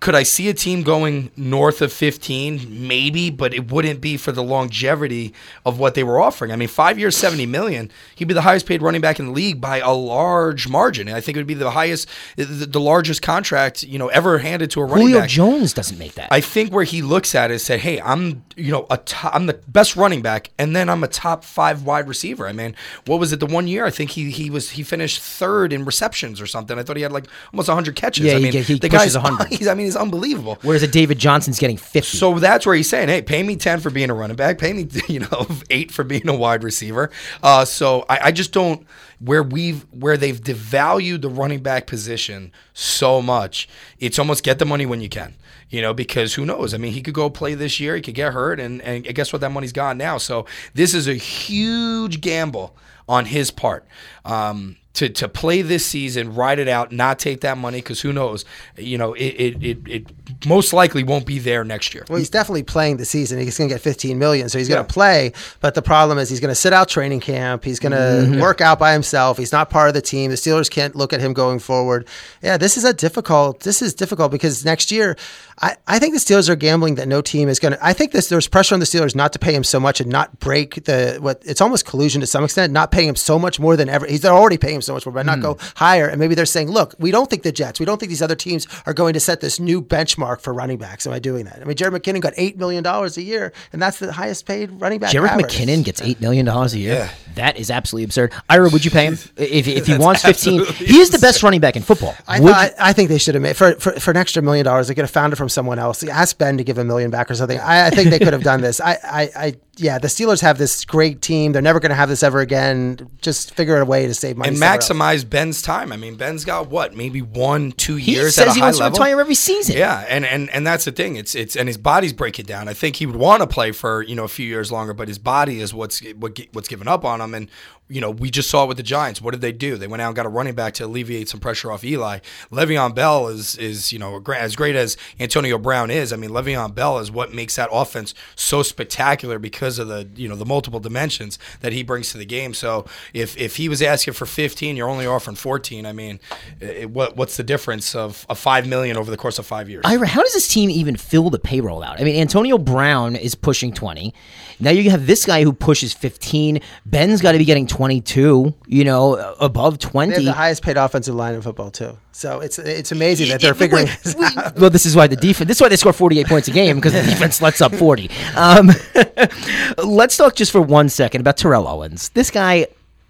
[0.00, 2.86] could I see a team going north of 15?
[2.86, 5.34] Maybe, but it wouldn't be for the longevity
[5.64, 6.52] of what they were offering.
[6.52, 7.90] I mean, five years, 70 million.
[8.14, 11.08] He'd be the highest paid running back in the league by a large margin.
[11.08, 14.70] I think it would be the highest, the, the largest contract you know ever handed
[14.70, 15.28] to a running Julio back.
[15.28, 16.28] Jones doesn't make that.
[16.30, 19.34] I think where he looks at it is said, "Hey, I'm you know a top,
[19.34, 22.74] I'm the best running back, and then I'm a top five wide receiver." I mean,
[23.06, 23.84] what was it the one year?
[23.86, 26.78] I think he he was he finished third in receptions or something.
[26.78, 28.24] I thought he had like almost 100 catches.
[28.26, 29.48] Yeah, I he mean, get- he the pushes guy's 100.
[29.58, 30.58] He's, I mean, he's unbelievable.
[30.62, 32.16] Whereas a David Johnson's getting 50.
[32.18, 34.58] So that's where he's saying, "Hey, pay me ten for being a running back.
[34.58, 37.10] Pay me, you know, eight for being a wide receiver."
[37.42, 38.86] Uh, so I, I just don't
[39.20, 43.68] where we've where they've devalued the running back position so much.
[43.98, 45.34] It's almost get the money when you can,
[45.68, 46.74] you know, because who knows?
[46.74, 49.32] I mean, he could go play this year, he could get hurt, and and guess
[49.32, 49.40] what?
[49.40, 50.18] That money's gone now.
[50.18, 52.76] So this is a huge gamble
[53.08, 53.86] on his part.
[54.24, 58.12] Um, to, to play this season, ride it out, not take that money because who
[58.12, 58.44] knows,
[58.76, 62.04] you know, it, it, it, it most likely won't be there next year.
[62.08, 63.38] Well, he's definitely playing the season.
[63.38, 64.86] He's going to get 15 million, so he's going Yeah.
[64.86, 65.32] to play.
[65.60, 67.64] But the problem is, he's going to sit out training camp.
[67.64, 68.40] He's going to Mm-hmm.
[68.40, 69.36] work out by himself.
[69.38, 70.30] He's not part of the team.
[70.30, 72.06] The Steelers can't look at him going forward.
[72.42, 73.60] Yeah, this is a difficult.
[73.60, 75.16] This is difficult because next year,
[75.60, 77.84] I, I think the Steelers are gambling that no team is going to.
[77.84, 80.10] I think this, there's pressure on the Steelers not to pay him so much and
[80.10, 81.42] not break the what.
[81.44, 84.06] It's almost collusion to some extent, not paying him so much more than ever.
[84.06, 85.42] He's already paying him so much more, but not hmm.
[85.42, 86.06] go higher.
[86.06, 88.34] And maybe they're saying, look, we don't think the Jets, we don't think these other
[88.34, 91.06] teams are going to set this new benchmark for running backs.
[91.06, 91.60] Am I doing that?
[91.60, 94.70] I mean, Jerick McKinnon got eight million dollars a year, and that's the highest paid
[94.80, 95.12] running back.
[95.12, 95.54] Jared average.
[95.54, 96.94] McKinnon gets eight million dollars a year.
[96.94, 97.10] Yeah.
[97.34, 98.32] That is absolutely absurd.
[98.48, 100.64] Ira, would you pay him if, if he wants fifteen?
[100.64, 102.14] He is the best running back in football.
[102.26, 104.64] I, Would thought, I think they should have made for, for for an extra million
[104.64, 104.88] dollars.
[104.88, 106.02] They could have found it from someone else.
[106.02, 107.58] Ask Ben to give a million back or something.
[107.60, 108.80] I, I think they could have done this.
[108.80, 111.52] I, I, I, yeah, the Steelers have this great team.
[111.52, 113.10] They're never going to have this ever again.
[113.20, 114.88] Just figure out a way to save money and somewhere else.
[114.88, 115.92] maximize Ben's time.
[115.92, 118.66] I mean, Ben's got what, maybe one, two he years at a says he high
[118.66, 118.96] wants level.
[118.96, 119.76] to retire every season.
[119.76, 121.16] Yeah, and, and and that's the thing.
[121.16, 122.68] It's it's and his body's breaking down.
[122.68, 125.08] I think he would want to play for you know a few years longer, but
[125.08, 127.34] his body is what's what what's given up on him.
[127.34, 127.48] And
[127.88, 129.20] you know we just saw it with the Giants.
[129.20, 129.76] What did they do?
[129.76, 132.18] They went out and got a running back to alleviate some pressure off Eli.
[132.50, 136.12] Le'Veon Bell is is you know as great as Antonio Brown is.
[136.12, 140.28] I mean Le'Veon Bell is what makes that offense so spectacular because of the you
[140.28, 142.54] know the multiple dimensions that he brings to the game.
[142.54, 145.86] So if if he was asking for 15, you're only offering 14.
[145.86, 146.20] I mean,
[146.60, 149.82] it, what what's the difference of, of five million over the course of five years?
[149.84, 152.00] Ira, how does this team even fill the payroll out?
[152.00, 154.12] I mean, Antonio Brown is pushing 20.
[154.58, 156.60] Now you have this guy who pushes 15.
[156.84, 160.24] Ben's got to be getting 22, you know, above They have 20.
[160.24, 161.96] the highest paid offensive line in football too.
[162.12, 164.36] So it's it's amazing that they're Wait, figuring wait, this wait.
[164.38, 164.56] out.
[164.58, 165.46] Well, this is why the defense.
[165.48, 168.10] This is why they score 48 points a game because the defense lets up 40.
[168.36, 168.70] Um,
[169.84, 172.10] let's talk just for one second about Terrell Owens.
[172.10, 172.66] This guy,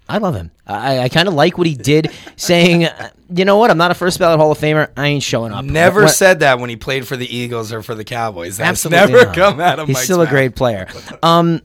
[0.09, 0.51] I love him.
[0.65, 3.71] I, I kind of like what he did, saying, uh, "You know what?
[3.71, 4.89] I'm not a first ballot Hall of Famer.
[4.97, 7.81] I ain't showing up." Never When- said that when he played for the Eagles or
[7.83, 8.57] for the Cowboys.
[8.57, 9.35] That's Absolutely never not.
[9.35, 10.29] come out of He's Mike's still a mouth.
[10.29, 10.87] great player.
[11.23, 11.61] Um,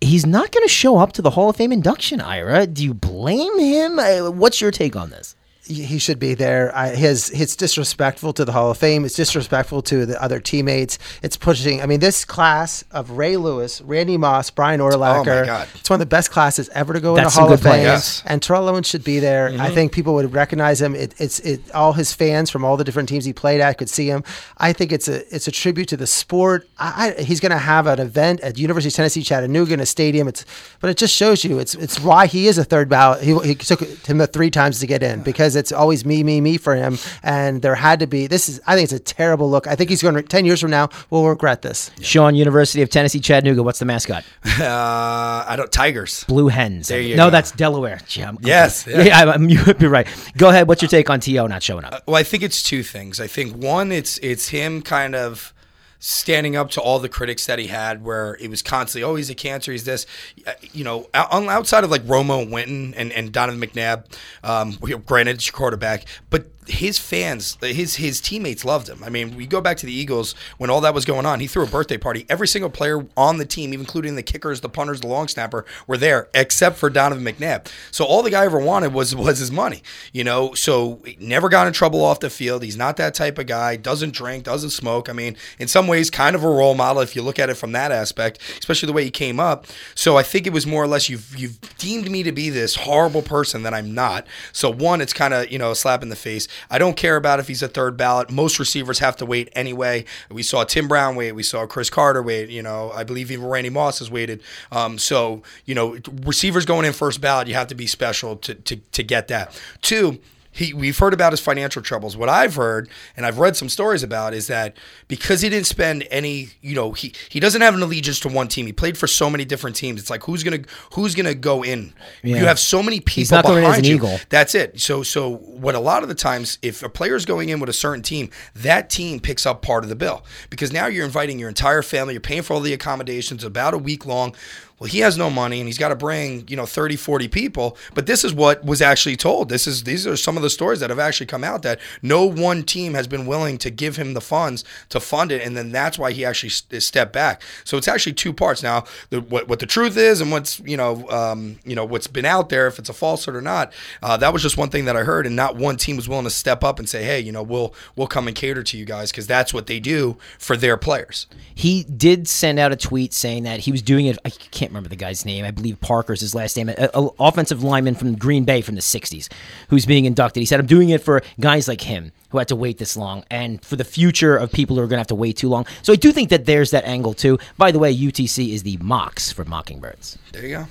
[0.00, 2.20] he's not going to show up to the Hall of Fame induction.
[2.20, 3.98] Ira, do you blame him?
[3.98, 5.36] Uh, What's your take on this?
[5.74, 6.74] He should be there.
[6.74, 9.04] I, his it's disrespectful to the Hall of Fame.
[9.04, 10.98] It's disrespectful to the other teammates.
[11.22, 11.80] It's pushing.
[11.82, 15.46] I mean, this class of Ray Lewis, Randy Moss, Brian oh, Urlacher.
[15.46, 15.68] God.
[15.74, 17.70] It's one of the best classes ever to go That's in the Hall of Fame.
[17.70, 17.84] players.
[17.84, 18.22] Yes.
[18.26, 19.48] And Terrell Owens should be there.
[19.58, 20.94] I think people would recognize him.
[20.94, 23.88] It, it's it all his fans from all the different teams he played at could
[23.88, 24.24] see him.
[24.58, 26.68] I think it's a it's a tribute to the sport.
[26.78, 29.86] I, I, he's going to have an event at University of Tennessee Chattanooga in a
[29.86, 30.28] stadium.
[30.28, 30.44] It's
[30.80, 33.22] but it just shows you it's it's why he is a third ballot.
[33.22, 36.40] He, he took him the three times to get in because it's always me me
[36.40, 36.98] me for him.
[37.22, 39.66] And there had to be this is I think it's a terrible look.
[39.68, 41.90] I think he's going to ten years from now we'll regret this.
[42.00, 43.62] Sean, University of Tennessee Chattanooga.
[43.62, 44.24] What's the mascot?
[44.60, 46.24] Uh, I don't Tigers.
[46.24, 46.88] Blue Hens.
[46.88, 47.24] There you go.
[47.24, 47.30] no, go.
[47.30, 48.00] that's Delaware.
[48.06, 49.30] Gee, I'm- Yes, Yeah, yeah.
[49.30, 49.48] I'm,
[49.80, 50.06] you're right.
[50.36, 50.68] Go ahead.
[50.68, 52.02] What's your take on To not showing up?
[52.06, 53.20] Well, I think it's two things.
[53.20, 55.52] I think one, it's it's him kind of
[56.00, 59.30] standing up to all the critics that he had, where it was constantly, oh, he's
[59.30, 60.06] a cancer, he's this.
[60.46, 64.06] Uh, You know, outside of like Romo Witten and, and Donovan McNabb,
[64.42, 64.72] um,
[65.06, 69.02] granted it's your quarterback, but his fans, his his teammates loved him.
[69.02, 71.40] I mean, we go back to the Eagles when all that was going on.
[71.40, 72.26] He threw a birthday party.
[72.28, 75.96] Every single player on the team, including the kickers, the punters, the long snapper, were
[75.96, 77.66] there, except for Donovan McNabb.
[77.90, 79.82] So all the guy ever wanted was was his money.
[80.12, 82.62] You know, so never got in trouble off the field.
[82.62, 83.76] He's not that type of guy.
[83.76, 85.08] Doesn't drink, doesn't smoke.
[85.08, 87.54] I mean, in some ways, kind of a role model if you look at it
[87.54, 89.66] from that aspect, especially the way he came up.
[89.94, 92.76] So I think it was more or less you've you've deemed me to be this
[92.76, 94.26] horrible person that I'm not.
[94.52, 96.48] So one, it's kind of you know a slap in the face.
[96.70, 98.30] I don't care about if he's a third ballot.
[98.30, 100.04] Most receivers have to wait anyway.
[100.30, 101.32] We saw Tim Brown wait.
[101.32, 102.48] We saw Cris Carter wait.
[102.50, 104.42] You know, I believe even Randy Moss has waited.
[104.72, 108.54] Um, so you know, receivers going in first ballot, you have to be special to
[108.54, 109.60] to, to get that.
[109.82, 110.20] Two.
[110.52, 112.16] He, we've heard about his financial troubles.
[112.16, 114.76] What I've heard, and I've read some stories about, is that
[115.06, 118.48] because he didn't spend any, you know, he, he doesn't have an allegiance to one
[118.48, 118.66] team.
[118.66, 120.00] He played for so many different teams.
[120.00, 120.62] It's like who's gonna
[120.94, 121.92] who's gonna go in?
[122.22, 122.38] Yeah.
[122.38, 123.96] You have so many people not going in as behind an you.
[123.96, 124.18] Eagle.
[124.28, 124.80] That's it.
[124.80, 127.68] So so what a lot of the times if a player is going in with
[127.68, 131.38] a certain team, that team picks up part of the bill because now you're inviting
[131.38, 134.34] your entire family, you're paying for all the accommodations about a week long.
[134.80, 137.76] Well, he has no money and he's got to bring, you know, 30, 40 people,
[137.94, 139.50] but this is what was actually told.
[139.50, 142.24] This is these are some of the stories that have actually come out that no
[142.24, 145.70] one team has been willing to give him the funds to fund it and then
[145.70, 147.42] that's why he actually stepped back.
[147.64, 148.62] So it's actually two parts.
[148.62, 152.06] Now, the, what what the truth is and what's, you know, um, you know, what's
[152.06, 153.74] been out there if it's a falsehood or not.
[154.02, 156.24] Uh, that was just one thing that I heard and not one team was willing
[156.24, 158.86] to step up and say, "Hey, you know, we'll we'll come and cater to you
[158.86, 163.12] guys because that's what they do for their players." He did send out a tweet
[163.12, 164.16] saying that he was doing it.
[164.24, 165.44] I can't remember the guy's name.
[165.44, 166.68] I believe Parker's his last name.
[166.68, 169.28] An offensive lineman from Green Bay from the '60s,
[169.68, 170.40] who's being inducted.
[170.40, 173.24] He said, "I'm doing it for guys like him who had to wait this long,
[173.30, 175.66] and for the future of people who are going to have to wait too long."
[175.82, 177.38] So I do think that there's that angle too.
[177.58, 180.18] By the way, UTC is the Mocs for Mockingbirds.
[180.32, 180.66] There you go.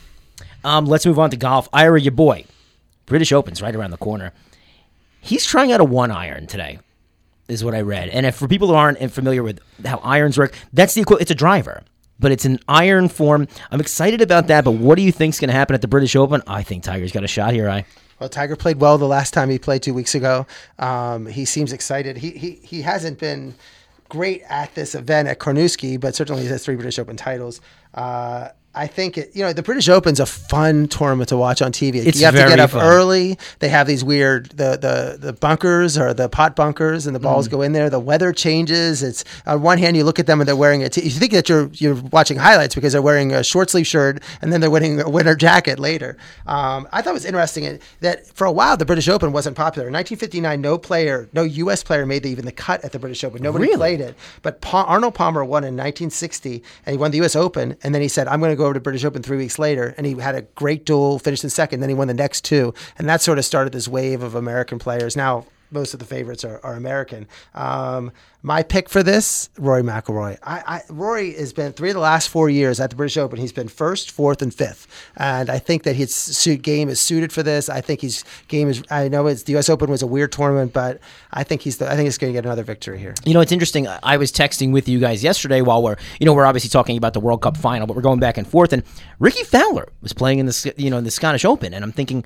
[0.63, 1.69] Um, let's move on to golf.
[1.73, 2.45] Ira, your boy,
[3.05, 4.33] British Open's right around the corner.
[5.21, 6.79] He's trying out a one iron today,
[7.49, 8.09] is what I read.
[8.09, 11.31] And if for people who aren't familiar with how irons work, that's the equi- It's
[11.31, 11.83] a driver,
[12.19, 13.47] but it's an iron form.
[13.71, 14.63] I'm excited about that.
[14.65, 16.41] But what do you think's going to happen at the British Open?
[16.47, 17.69] I think Tiger's got a shot here.
[17.69, 17.85] I.
[18.19, 20.45] Well, Tiger played well the last time he played two weeks ago.
[20.77, 22.17] Um, he seems excited.
[22.17, 23.55] He, he he hasn't been
[24.09, 27.61] great at this event at Carnoustie, but certainly he has three British Open titles.
[27.93, 28.49] Uh,
[28.79, 31.95] I think it, you know the British Open's a fun tournament to watch on TV.
[32.05, 32.83] It's you have to get up fun.
[32.85, 33.37] early.
[33.59, 37.47] They have these weird the the the bunkers or the pot bunkers, and the balls
[37.47, 37.51] Mm.
[37.51, 37.89] go in there.
[37.89, 39.03] The weather changes.
[39.03, 40.89] It's on one hand you look at them and they're wearing a.
[40.89, 44.23] T- you think that you're you're watching highlights because they're wearing a short sleeve shirt
[44.41, 46.17] and then they're wearing a winter jacket later.
[46.47, 49.87] Um, I thought it was interesting that for a while the British Open wasn't popular.
[49.87, 51.83] In 1959, no player, no U.S.
[51.83, 53.41] player made the, even the cut at the British Open.
[53.43, 53.77] Nobody Really?
[53.77, 54.15] played it.
[54.41, 57.35] But pa- Arnold Palmer won in 1960 and he won the U.S.
[57.35, 57.75] Open.
[57.83, 59.93] And then he said, I'm going to go over to British Open three weeks later.
[59.97, 61.79] And he had a great duel, finished in second.
[61.79, 62.73] Then he won the next two.
[62.97, 65.15] And that sort of started this wave of American players.
[65.15, 67.27] Now, most of the favorites are, are American.
[67.53, 68.11] Um,
[68.41, 70.37] my pick for this, Rory McIlroy.
[70.43, 73.37] I, I, Rory has been three of the last four years at the British Open.
[73.37, 74.87] He's been first, fourth, and fifth,
[75.17, 77.67] and I think that his suit game is suited for this.
[77.67, 78.81] I think his game is.
[78.89, 79.69] I know it's the U.S.
[79.69, 80.99] Open was a weird tournament, but
[81.33, 81.77] I think he's.
[81.77, 83.13] The, I think he's going to get another victory here.
[83.25, 83.87] You know, it's interesting.
[83.87, 87.13] I was texting with you guys yesterday while we're, you know, we're obviously talking about
[87.13, 88.71] the World Cup final, but we're going back and forth.
[88.71, 88.83] And
[89.19, 92.23] Rickie Fowler was playing in the, you know, in the Scottish Open, and I'm thinking,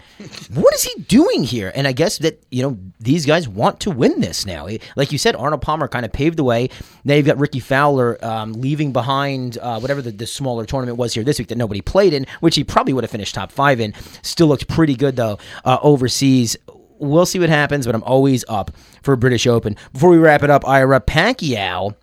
[0.53, 1.71] what is he doing here?
[1.73, 4.67] And I guess that you know these guys want to win this now.
[4.95, 6.69] Like you said, Arnold Palmer kind of paved the way.
[7.03, 11.13] Now you've got Rickie Fowler um, leaving behind uh, whatever the, the smaller tournament was
[11.13, 13.79] here this week that nobody played in, which he probably would have finished top five
[13.79, 13.93] in.
[14.21, 16.57] Still looked pretty good though uh, overseas
[16.99, 18.71] we'll see what happens, but I'm always up
[19.01, 19.75] for British Open.
[19.91, 21.95] Before we wrap it up, Ira Pacquiao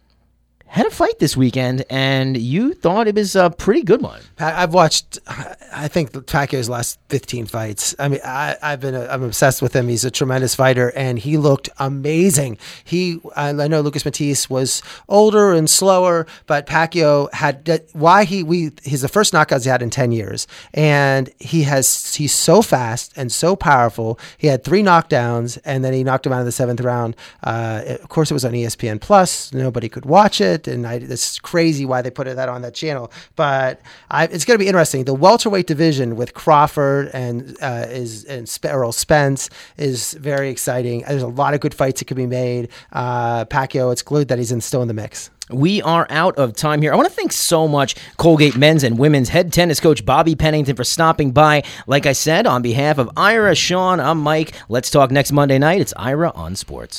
[0.71, 4.21] had a fight this weekend, and you thought it was a pretty good one.
[4.39, 7.97] I've watched, I think Pacquiao's last 15 fights.
[7.99, 9.89] I mean, I, I've been, I'm obsessed with him.
[9.89, 12.57] He's a tremendous fighter, and he looked amazing.
[12.85, 18.71] He, I, know Lucas Matthysse was older and slower, but Pacquiao had why he we
[18.85, 23.13] he's the first knockouts he had in 10 years, and he has he's so fast
[23.17, 24.21] and so powerful.
[24.39, 27.17] He had three knockdowns, and then he knocked him out of the seventh round.
[27.43, 29.53] Uh, of course, it was on ESPN Plus.
[29.53, 32.75] Nobody could watch it, and I, it's crazy why they put it that on that
[32.75, 33.13] channel.
[33.37, 33.81] But
[34.11, 35.05] I, it's going to be interesting.
[35.05, 41.05] The welterweight division with Crawford and uh, is and Spence is very exciting.
[41.07, 42.69] There's a lot of good fights that could be made.
[42.93, 45.31] Uh, Pacquiao, it's glued that he's in, still in the mix.
[45.51, 46.93] We are out of time here.
[46.93, 50.77] I want to thank so much Colgate men's and women's head tennis coach Bobby Pennington
[50.77, 51.65] for stopping by.
[51.89, 54.53] Like I said, on behalf of Ira, Sean, I'm Mike.
[54.69, 55.81] Let's talk next Monday night.
[55.81, 56.99] It's Ira on Sports.